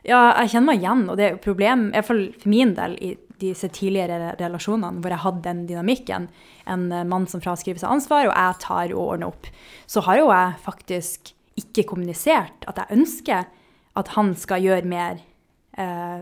Ja, 0.07 0.21
jeg 0.41 0.53
kjenner 0.55 0.71
meg 0.71 0.85
igjen, 0.85 1.03
og 1.11 1.19
det 1.19 1.27
er 1.27 1.35
jo 1.35 1.43
problem, 1.45 1.91
iallfall 1.91 2.23
for 2.41 2.53
min 2.53 2.77
del, 2.77 2.95
i 3.03 3.17
disse 3.41 3.71
tidligere 3.73 4.35
relasjonene 4.39 5.01
hvor 5.01 5.15
jeg 5.15 5.25
hadde 5.25 5.45
den 5.47 5.63
dynamikken. 5.69 6.29
En 6.71 6.87
mann 7.09 7.27
som 7.31 7.43
fraskriver 7.43 7.81
seg 7.83 7.93
ansvar, 7.93 8.29
og 8.29 8.37
jeg 8.37 8.61
tar 8.63 8.95
og 8.95 9.03
ordner 9.03 9.33
opp. 9.33 9.49
Så 9.91 10.05
har 10.07 10.21
jo 10.21 10.31
jeg 10.31 10.61
faktisk 10.65 11.33
ikke 11.61 11.89
kommunisert 11.91 12.69
at 12.71 12.79
jeg 12.81 13.01
ønsker 13.01 13.49
at 13.99 14.13
han 14.17 14.35
skal 14.39 14.63
gjøre 14.65 14.89
mer. 14.89 15.25
Eh, 15.77 16.21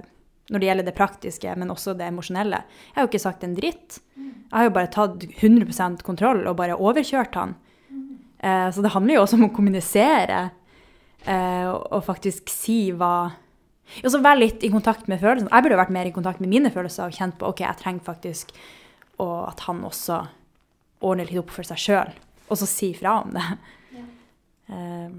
når 0.49 0.61
det 0.61 0.69
gjelder 0.69 0.89
det 0.89 0.97
praktiske, 0.97 1.55
men 1.61 1.73
også 1.73 1.95
det 1.99 2.09
emosjonelle. 2.09 2.63
Jeg 2.89 2.97
har 2.97 3.05
jo 3.05 3.11
ikke 3.11 3.25
sagt 3.25 3.45
en 3.45 3.57
dritt. 3.57 3.99
Jeg 4.17 4.55
har 4.55 4.69
jo 4.69 4.77
bare 4.77 4.93
tatt 4.93 5.27
100% 5.29 6.05
kontroll 6.07 6.47
og 6.49 6.57
bare 6.61 6.79
overkjørt 6.79 7.37
han. 7.37 7.57
Eh, 8.39 8.69
så 8.73 8.85
det 8.85 8.95
handler 8.95 9.19
jo 9.19 9.27
også 9.27 9.37
om 9.37 9.49
å 9.49 9.53
kommunisere 9.55 10.41
eh, 11.27 11.69
og 11.69 12.05
faktisk 12.07 12.51
si 12.53 12.93
hva 12.95 13.33
Og 14.05 14.13
så 14.13 14.21
være 14.23 14.43
litt 14.43 14.65
i 14.65 14.69
kontakt 14.69 15.07
med 15.09 15.17
følelsene. 15.21 15.49
Jeg 15.49 15.65
burde 15.65 15.79
vært 15.81 15.93
mer 15.97 16.09
i 16.09 16.13
kontakt 16.13 16.43
med 16.45 16.51
mine 16.53 16.71
følelser 16.71 17.09
og 17.09 17.17
kjent 17.17 17.39
på 17.41 17.49
ok, 17.49 17.63
jeg 17.65 17.81
trenger 17.81 18.05
faktisk 18.05 18.53
og 19.19 19.49
at 19.49 19.65
han 19.67 19.83
også 19.87 20.21
ordner 21.05 21.29
litt 21.29 21.41
opp 21.41 21.51
for 21.55 21.67
seg 21.67 21.81
sjøl, 21.83 22.15
og 22.49 22.61
så 22.61 22.69
si 22.69 22.93
fra 22.97 23.21
om 23.23 23.35
det. 23.35 23.45
Ja. 23.97 24.05
Eh, 24.75 25.11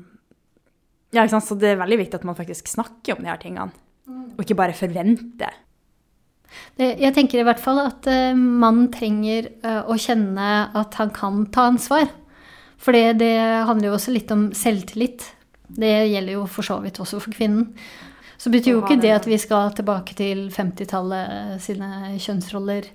ja, 1.16 1.24
ikke 1.24 1.34
sant? 1.36 1.48
Så 1.48 1.58
det 1.60 1.74
er 1.74 1.82
veldig 1.82 2.00
viktig 2.04 2.20
at 2.20 2.28
man 2.28 2.38
faktisk 2.38 2.70
snakker 2.72 3.18
om 3.18 3.24
de 3.26 3.32
her 3.32 3.40
tingene. 3.42 3.74
Og 4.10 4.44
ikke 4.44 4.58
bare 4.60 4.78
forvente. 4.78 5.50
Jeg 6.80 7.14
tenker 7.14 7.42
i 7.42 7.46
hvert 7.46 7.62
fall 7.62 7.82
at 7.84 8.08
uh, 8.10 8.34
mannen 8.34 8.88
trenger 8.94 9.52
uh, 9.66 9.84
å 9.92 9.98
kjenne 10.00 10.50
at 10.80 10.96
han 10.98 11.12
kan 11.14 11.44
ta 11.54 11.68
ansvar. 11.70 12.08
For 12.80 12.96
det, 12.96 13.34
handler 13.68 13.90
jo 13.90 13.96
også 13.98 14.14
litt 14.16 14.32
om 14.32 14.50
selvtillit. 14.56 15.26
Det 15.70 15.92
gjelder 16.10 16.38
jo 16.38 16.46
for 16.50 16.66
så 16.66 16.80
vidt 16.82 17.02
også 17.04 17.20
for 17.22 17.36
kvinnen. 17.36 17.74
Så 18.40 18.52
betyr 18.54 18.78
jo 18.78 18.84
ikke 18.86 19.02
det 19.04 19.12
at 19.12 19.28
vi 19.28 19.38
skal 19.38 19.74
tilbake 19.76 20.16
til 20.16 20.46
50-tallet 20.56 21.60
sine 21.62 22.16
kjønnsroller 22.24 22.88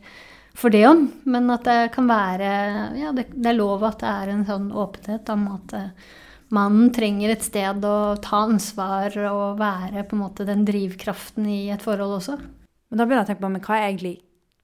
for 0.55 0.71
det 0.71 0.85
om, 0.87 1.09
men 1.27 1.51
at 1.51 1.67
det 1.67 1.79
kan 1.95 2.07
være 2.09 2.51
Ja, 2.97 3.13
det, 3.13 3.27
det 3.35 3.51
er 3.51 3.59
lov 3.59 3.83
at 3.87 3.99
det 4.01 4.11
er 4.11 4.31
en 4.33 4.45
sånn 4.47 4.69
åpenhet 4.71 5.31
om 5.35 5.49
at 5.57 5.75
eh, 5.75 6.13
mannen 6.55 6.93
trenger 6.95 7.35
et 7.35 7.45
sted 7.47 7.85
å 7.87 8.15
ta 8.23 8.45
ansvar 8.47 9.17
og 9.31 9.59
være 9.61 10.05
på 10.07 10.17
en 10.17 10.23
måte 10.23 10.47
den 10.49 10.65
drivkraften 10.69 11.49
i 11.51 11.65
et 11.75 11.83
forhold 11.85 12.19
også. 12.21 12.39
Men 12.39 13.01
da 13.01 13.07
begynner 13.07 13.23
jeg 13.23 13.27
å 13.27 13.31
tenke 13.33 13.45
på, 13.45 13.53
men 13.55 13.65
hva 13.65 13.79
er 13.79 13.89
egentlig 13.89 14.15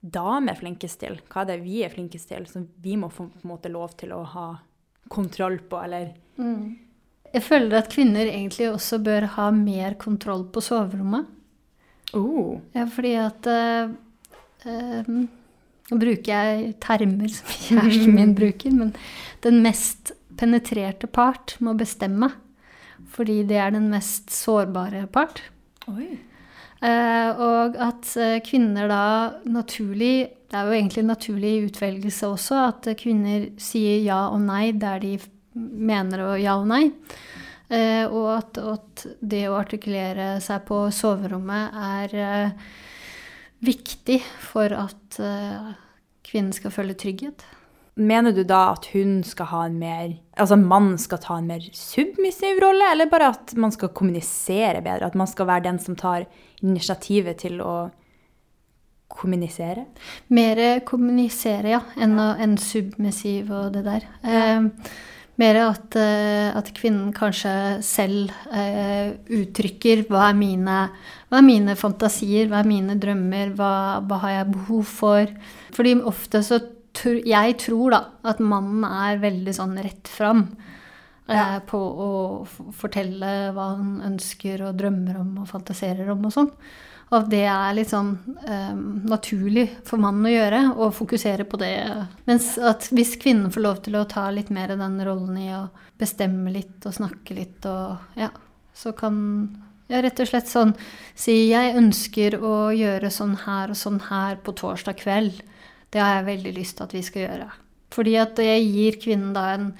damer 0.00 0.58
flinkest 0.58 1.00
til? 1.02 1.18
Hva 1.30 1.42
er 1.42 1.52
det 1.52 1.60
vi 1.64 1.80
er 1.84 1.92
flinkest 1.92 2.30
til, 2.30 2.46
som 2.48 2.68
vi 2.82 2.96
må 3.00 3.10
få 3.12 3.26
på 3.28 3.42
en 3.42 3.52
måte 3.52 3.72
lov 3.72 3.96
til 4.00 4.14
å 4.16 4.22
ha 4.34 4.46
kontroll 5.10 5.58
på, 5.66 5.80
eller 5.82 6.12
Jeg 7.30 7.42
føler 7.46 7.76
at 7.78 7.90
kvinner 7.92 8.30
egentlig 8.30 8.70
også 8.70 9.00
bør 9.02 9.26
ha 9.36 9.50
mer 9.54 9.98
kontroll 10.00 10.46
på 10.52 10.62
soverommet. 10.64 11.26
oh. 12.14 12.60
Ja, 12.74 12.86
fordi 12.86 13.14
at 13.18 13.46
eh, 13.46 13.90
uh, 14.66 15.10
Nå 15.90 15.98
bruker 15.98 16.30
jeg 16.30 16.74
termer 16.78 17.30
som 17.34 17.50
kjæresten 17.66 18.14
min 18.14 18.34
bruker, 18.38 18.70
men 18.70 18.94
den 19.42 19.58
mest 19.64 20.12
penetrerte 20.40 21.10
part 21.12 21.58
må 21.60 21.76
bestemme. 21.78 22.32
Fordi 23.10 23.42
det 23.48 23.58
er 23.60 23.72
den 23.74 23.88
mest 23.92 24.32
sårbare 24.32 25.06
part. 25.12 25.42
Oi. 25.90 26.08
Eh, 26.80 27.40
og 27.44 27.76
at 27.76 28.08
eh, 28.16 28.38
kvinner 28.40 28.86
da 28.88 29.04
naturlig 29.44 30.30
Det 30.48 30.56
er 30.56 30.64
jo 30.64 30.76
egentlig 30.78 31.02
naturlig 31.04 31.50
utvelgelse 31.66 32.30
også 32.32 32.56
at 32.70 32.88
kvinner 32.96 33.50
sier 33.60 33.98
ja 34.00 34.22
og 34.32 34.40
nei 34.46 34.70
der 34.72 35.02
de 35.02 35.12
mener 35.52 36.24
ja 36.40 36.56
og 36.56 36.66
nei. 36.72 36.86
Eh, 37.68 38.08
og 38.08 38.30
at, 38.38 38.58
at 38.58 39.04
det 39.20 39.44
å 39.50 39.58
artikulere 39.60 40.32
seg 40.42 40.64
på 40.66 40.86
soverommet 40.94 41.76
er 41.76 42.56
viktig 43.60 44.18
for 44.48 44.72
at 44.72 45.20
kvinnen 46.26 46.54
skal 46.56 46.72
føle 46.72 46.96
trygghet. 46.98 47.44
Mener 48.00 48.32
du 48.32 48.42
da 48.48 48.70
at 48.72 48.86
hun 48.94 49.18
skal 49.26 49.50
ha 49.50 49.62
en 49.68 49.76
mer 49.80 50.14
Altså 50.40 50.56
mannen 50.56 50.96
skal 51.00 51.20
ta 51.20 51.36
en 51.36 51.50
mer 51.50 51.64
submissiv 51.76 52.62
rolle, 52.62 52.86
eller 52.94 53.10
bare 53.12 53.34
at 53.34 53.52
man 53.60 53.74
skal 53.74 53.92
kommunisere 53.92 54.80
bedre? 54.80 55.10
At 55.10 55.18
man 55.18 55.28
skal 55.28 55.50
være 55.50 55.66
den 55.66 55.80
som 55.82 55.98
tar 56.00 56.24
initiativet 56.64 57.42
til 57.42 57.60
å 57.60 57.74
kommunisere? 59.10 59.84
Mer 60.32 60.80
kommunisere, 60.88 61.74
ja, 61.74 61.82
enn, 62.00 62.16
enn 62.16 62.56
submissiv 62.62 63.52
og 63.52 63.74
det 63.76 63.84
der. 63.84 64.08
Eh, 64.24 64.90
mer 65.40 65.60
at, 65.66 65.96
eh, 65.96 66.48
at 66.56 66.72
kvinnen 66.76 67.12
kanskje 67.16 67.52
selv 67.84 68.32
eh, 68.52 69.12
uttrykker 69.40 70.06
hva 70.08 70.30
er, 70.30 70.36
mine, 70.40 70.80
hva 71.28 71.40
er 71.40 71.46
mine 71.46 71.76
fantasier, 71.80 72.48
hva 72.48 72.62
er 72.62 72.68
mine 72.68 72.96
drømmer, 73.00 73.54
hva, 73.56 73.72
hva 74.04 74.24
har 74.24 74.38
jeg 74.38 74.52
behov 74.56 74.92
for. 74.96 75.32
Fordi 75.76 75.96
ofte 76.08 76.44
så 76.46 76.60
Jeg 76.94 77.56
tror 77.62 77.90
da 77.94 78.00
at 78.28 78.40
mannen 78.42 78.84
er 78.84 79.20
veldig 79.22 79.54
sånn 79.56 79.76
rett 79.82 80.08
fram. 80.08 80.56
eh, 81.28 81.58
På 81.66 81.78
å 81.78 82.10
fortelle 82.72 83.52
hva 83.54 83.76
han 83.76 84.00
ønsker 84.12 84.62
og 84.66 84.76
drømmer 84.76 85.20
om 85.20 85.38
og 85.42 85.48
fantaserer 85.48 86.10
om 86.10 86.24
og 86.26 86.32
sånn. 86.32 86.50
Og 87.10 87.16
at 87.24 87.30
det 87.30 87.42
er 87.50 87.72
litt 87.74 87.90
sånn 87.90 88.12
eh, 88.46 88.74
naturlig 89.10 89.68
for 89.84 89.98
mannen 89.98 90.28
å 90.28 90.34
gjøre, 90.34 90.60
å 90.78 90.90
fokusere 90.94 91.44
på 91.44 91.58
det. 91.58 91.72
Mens 92.28 92.52
at 92.58 92.86
hvis 92.94 93.16
kvinnen 93.18 93.50
får 93.50 93.64
lov 93.64 93.80
til 93.82 93.96
å 93.98 94.04
ta 94.06 94.28
litt 94.30 94.50
mer 94.50 94.76
den 94.76 95.00
rollen 95.06 95.38
i 95.38 95.48
å 95.56 95.64
bestemme 95.98 96.52
litt 96.54 96.86
og 96.86 96.94
snakke 96.94 97.34
litt 97.34 97.66
og 97.66 97.98
ja, 98.18 98.30
så 98.74 98.92
kan 98.96 99.18
ja, 99.90 99.98
rett 100.02 100.20
og 100.22 100.30
slett 100.30 100.46
sånn 100.46 100.76
si 101.18 101.50
jeg 101.50 101.74
ønsker 101.76 102.38
å 102.38 102.70
gjøre 102.70 103.10
sånn 103.10 103.34
her 103.42 103.74
og 103.74 103.76
sånn 103.80 103.98
her 104.06 104.38
på 104.38 104.54
torsdag 104.54 105.00
kveld. 105.02 105.42
Det 105.90 106.02
har 106.02 106.20
jeg 106.20 106.28
veldig 106.28 106.52
lyst 106.54 106.76
til 106.78 106.86
at 106.86 106.94
vi 106.94 107.02
skal 107.06 107.26
gjøre. 107.26 107.48
Fordi 107.90 108.14
at 108.22 108.38
jeg 108.44 108.66
gir 108.70 108.98
kvinnen 109.02 109.32
da 109.34 109.46
en 109.56 109.72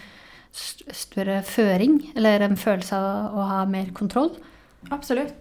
større 0.50 1.40
føring, 1.46 2.00
eller 2.18 2.42
en 2.42 2.58
følelse 2.58 2.96
av 2.98 3.36
å 3.38 3.46
ha 3.52 3.60
mer 3.70 3.92
kontroll. 3.94 4.32
Absolutt. 4.90 5.36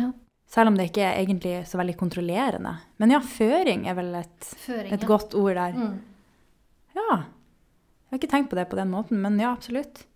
Ja. 0.00 0.10
Selv 0.50 0.72
om 0.72 0.78
det 0.78 0.88
ikke 0.88 1.04
er 1.04 1.20
egentlig 1.20 1.60
så 1.68 1.78
veldig 1.78 1.94
kontrollerende. 2.00 2.74
Men 2.98 3.14
ja, 3.14 3.20
føring 3.22 3.86
er 3.86 3.98
vel 3.98 4.14
et, 4.18 4.52
Føring, 4.64 4.92
et 4.96 5.04
ja. 5.04 5.08
godt 5.08 5.36
ord 5.38 5.54
der. 5.60 5.76
Mm. 5.76 5.98
Ja. 6.98 7.18
Jeg 8.08 8.14
har 8.16 8.22
ikke 8.22 8.30
tenkt 8.32 8.50
på 8.50 8.58
det 8.58 8.70
på 8.70 8.78
den 8.78 8.90
måten, 8.90 9.20
men 9.22 9.36
ja, 9.38 9.52
absolutt. 9.52 10.06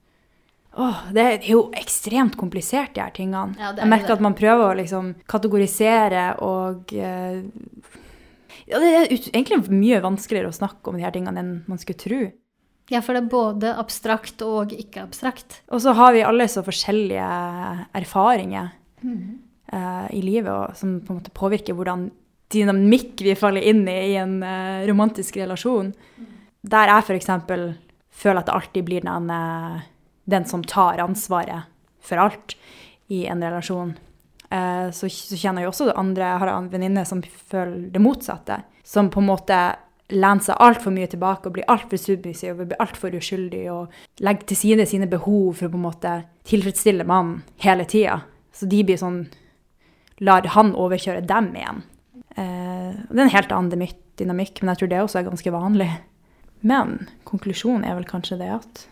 Åh, 0.80 1.02
det 1.12 1.22
er 1.22 1.50
jo 1.50 1.66
ekstremt 1.76 2.38
komplisert, 2.40 2.94
de 2.96 3.02
her 3.04 3.12
tingene. 3.12 3.52
Ja, 3.60 3.74
jeg 3.76 3.90
merker 3.92 4.14
det. 4.14 4.16
at 4.16 4.24
man 4.24 4.36
prøver 4.38 4.70
å 4.70 4.78
liksom 4.78 5.12
kategorisere 5.28 6.30
og 6.40 6.94
eh, 6.96 7.42
Ja, 8.70 8.80
det 8.82 8.92
er 8.92 9.10
egentlig 9.12 9.62
mye 9.72 10.00
vanskeligere 10.04 10.52
å 10.52 10.56
snakke 10.56 10.90
om 10.90 10.98
de 10.98 11.04
her 11.06 11.14
tingene 11.14 11.42
enn 11.42 11.52
man 11.70 11.80
skulle 11.80 12.00
tro. 12.00 12.22
Ja, 12.90 13.00
for 13.00 13.14
det 13.14 13.22
er 13.22 13.32
både 13.32 13.74
abstrakt 13.80 14.42
og 14.44 14.72
ikke 14.74 15.04
abstrakt. 15.04 15.60
Og 15.72 15.80
så 15.84 15.94
har 15.96 16.12
vi 16.16 16.24
alle 16.26 16.48
så 16.50 16.64
forskjellige 16.66 17.28
erfaringer 17.96 18.72
eh, 19.06 20.08
i 20.18 20.24
livet 20.24 20.50
og, 20.52 20.74
som 20.76 20.98
på 21.00 21.14
en 21.14 21.20
måte 21.20 21.34
påvirker 21.36 21.78
hvordan 21.78 22.10
dynamikk 22.52 23.22
vi 23.24 23.36
faller 23.38 23.64
inn 23.64 23.86
i 23.88 23.98
i 24.12 24.16
en 24.20 24.40
uh, 24.44 24.84
romantisk 24.88 25.38
relasjon. 25.40 25.92
Der 26.62 26.90
jeg 26.90 27.06
f.eks. 27.06 27.30
føler 28.12 28.42
at 28.42 28.48
det 28.50 28.56
alltid 28.56 28.86
blir 28.86 29.06
den, 29.06 29.30
uh, 29.32 29.80
den 30.28 30.44
som 30.48 30.64
tar 30.64 31.00
ansvaret 31.00 31.70
for 32.02 32.20
alt 32.20 32.56
i 33.12 33.24
en 33.30 33.40
relasjon. 33.40 33.94
Eh, 34.52 34.90
så, 34.92 35.08
så 35.08 35.38
kjenner 35.38 35.64
jeg 35.64 35.72
også 35.72 35.92
andre, 35.96 36.28
jeg 36.34 36.42
har 36.42 36.52
en 36.52 36.68
venninne 36.72 37.04
som 37.08 37.22
føler 37.24 37.88
det 37.94 38.02
motsatte. 38.02 38.60
Som 38.84 39.08
på 39.12 39.22
en 39.22 39.30
måte 39.30 39.60
lener 40.12 40.44
seg 40.44 40.60
altfor 40.60 40.92
mye 40.92 41.08
tilbake 41.08 41.48
og 41.48 41.56
blir 41.56 41.70
altfor 41.72 42.00
submissiv 42.00 42.58
og 42.58 42.68
blir 42.68 42.82
altfor 42.82 43.14
uskyldig 43.16 43.62
og 43.72 44.20
legger 44.20 44.50
til 44.50 44.60
side 44.60 44.86
sine 44.90 45.08
behov 45.08 45.54
for 45.56 45.68
å 45.68 45.72
på 45.72 45.80
en 45.80 45.86
måte 45.86 46.16
tilfredsstille 46.48 47.06
mannen 47.08 47.40
hele 47.64 47.86
tida. 47.88 48.20
Så 48.52 48.68
de 48.68 48.82
blir 48.84 49.00
sånn 49.00 49.24
Lar 50.22 50.44
han 50.54 50.68
overkjøre 50.78 51.24
dem 51.26 51.48
igjen. 51.56 51.80
Eh, 52.36 52.90
det 53.08 53.16
er 53.16 53.24
en 53.24 53.32
helt 53.32 53.52
annen 53.56 53.86
dynamikk, 54.20 54.60
men 54.60 54.70
jeg 54.70 54.78
tror 54.82 54.90
det 54.92 55.00
også 55.02 55.18
er 55.18 55.26
ganske 55.26 55.52
vanlig. 55.54 55.88
Men 56.62 57.08
konklusjonen 57.26 57.82
er 57.88 57.96
vel 57.98 58.06
kanskje 58.06 58.38
det 58.38 58.50
at 58.54 58.84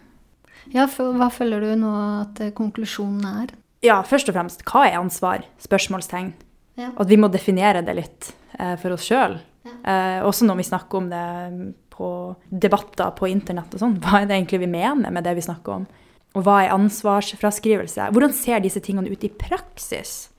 Ja, 0.75 0.89
hva 0.89 1.29
føler 1.31 1.63
du 1.63 1.71
nå 1.85 1.93
at 2.25 2.41
eh, 2.43 2.55
konklusjonen 2.57 3.29
er? 3.29 3.55
Ja, 3.85 4.03
først 4.05 4.29
og 4.29 4.37
fremst, 4.37 4.65
hva 4.69 4.87
er 4.89 4.99
ansvar? 5.01 5.47
Spørsmålstegn. 5.63 6.35
Ja. 6.81 6.91
At 7.01 7.09
vi 7.09 7.17
må 7.21 7.31
definere 7.33 7.83
det 7.85 7.95
litt 7.97 8.33
eh, 8.59 8.77
for 8.81 8.97
oss 8.97 9.07
sjøl. 9.09 9.39
Eh, 9.65 10.21
også 10.25 10.47
når 10.49 10.61
vi 10.61 10.67
snakker 10.69 11.01
om 11.01 11.09
det 11.11 11.25
på 11.93 12.11
debatter 12.49 13.13
på 13.17 13.29
internett 13.29 13.75
og 13.77 13.83
sånn. 13.83 13.97
Hva 14.01 14.23
er 14.23 14.29
det 14.29 14.39
egentlig 14.39 14.63
vi 14.63 14.71
mener 14.73 15.13
med 15.13 15.25
det 15.27 15.35
vi 15.37 15.45
snakker 15.45 15.81
om? 15.81 15.87
Og 16.37 16.45
hva 16.47 16.61
er 16.63 16.75
ansvarsfraskrivelse? 16.77 18.11
Hvordan 18.15 18.35
ser 18.37 18.63
disse 18.63 18.83
tingene 18.85 19.11
ut 19.11 19.25
i 19.27 19.33
praksis? 19.33 20.31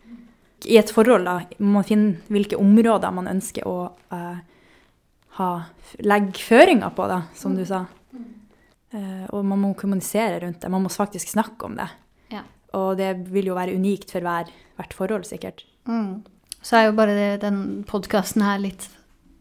I 0.70 0.78
et 0.78 0.94
forhold 0.94 1.26
da, 1.26 1.40
må 1.60 1.80
man 1.80 1.88
finne 1.88 2.34
hvilke 2.34 2.60
områder 2.62 3.14
man 3.14 3.30
ønsker 3.32 3.66
å 3.68 3.76
eh, 4.14 4.38
ha, 5.38 5.50
legge 6.06 6.46
føringer 6.46 6.94
på, 6.96 7.08
da, 7.10 7.24
som 7.38 7.58
du 7.58 7.66
sa. 7.68 7.84
Eh, 8.94 9.26
og 9.34 9.42
man 9.48 9.62
må 9.62 9.74
kommunisere 9.78 10.44
rundt 10.46 10.62
det. 10.62 10.72
Man 10.72 10.86
må 10.86 10.94
faktisk 10.94 11.34
snakke 11.34 11.70
om 11.70 11.78
det. 11.82 11.90
Og 12.78 12.96
det 12.98 13.12
vil 13.34 13.52
jo 13.52 13.58
være 13.58 13.76
unikt 13.76 14.12
for 14.14 14.24
hver, 14.24 14.50
hvert 14.78 14.94
forhold, 14.96 15.28
sikkert. 15.28 15.66
Mm. 15.90 16.22
Så 16.62 16.78
er 16.78 16.90
jo 16.90 16.98
bare 16.98 17.16
det, 17.18 17.30
den 17.42 17.84
podkasten 17.90 18.44
her 18.46 18.62
litt 18.62 18.90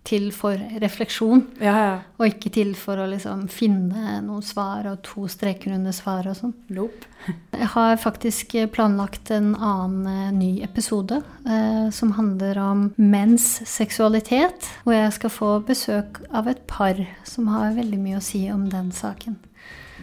til 0.08 0.30
for 0.32 0.56
refleksjon, 0.80 1.42
Ja, 1.60 1.72
ja. 1.76 1.96
og 2.16 2.24
ikke 2.30 2.50
til 2.54 2.70
for 2.78 2.98
å 2.98 3.04
liksom 3.10 3.42
finne 3.52 4.16
noen 4.24 4.42
svar 4.42 4.88
og 4.88 5.02
to 5.04 5.26
streker 5.28 5.74
under 5.76 5.92
svar 5.94 6.24
og 6.30 6.38
sånn. 6.38 6.54
Nope. 6.72 7.04
Jeg 7.60 7.68
har 7.74 8.00
faktisk 8.00 8.56
planlagt 8.72 9.30
en 9.36 9.52
annen 9.54 10.08
eh, 10.08 10.32
ny 10.32 10.50
episode 10.64 11.20
eh, 11.44 11.90
som 11.92 12.14
handler 12.16 12.58
om 12.64 12.86
menns 12.96 13.60
seksualitet, 13.68 14.70
hvor 14.86 14.96
jeg 14.96 15.12
skal 15.18 15.34
få 15.34 15.50
besøk 15.68 16.22
av 16.32 16.48
et 16.48 16.64
par 16.66 16.96
som 17.28 17.52
har 17.52 17.76
veldig 17.76 18.00
mye 18.00 18.18
å 18.18 18.24
si 18.24 18.46
om 18.50 18.70
den 18.72 18.88
saken. 18.96 19.36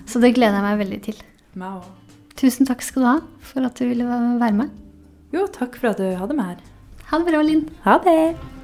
Så 0.06 0.22
det 0.22 0.36
gleder 0.38 0.62
jeg 0.62 0.68
meg 0.70 0.84
veldig 0.86 1.02
til. 1.10 1.24
Òg. 1.58 1.90
Tusen 2.38 2.68
takk 2.70 2.84
skal 2.86 3.02
du 3.02 3.08
ha 3.10 3.16
for 3.42 3.66
at 3.66 3.80
du 3.80 3.88
ville 3.90 4.06
være 4.06 4.54
med. 4.54 4.70
Jo, 5.34 5.48
takk 5.50 5.80
for 5.80 5.90
at 5.90 6.02
du 6.02 6.06
hadde 6.20 6.38
meg 6.38 6.54
her. 6.54 6.62
Ha 7.10 7.18
det 7.18 7.32
bra, 7.32 7.42
Linn. 7.42 7.66
Ha 7.86 7.98
det! 8.04 8.57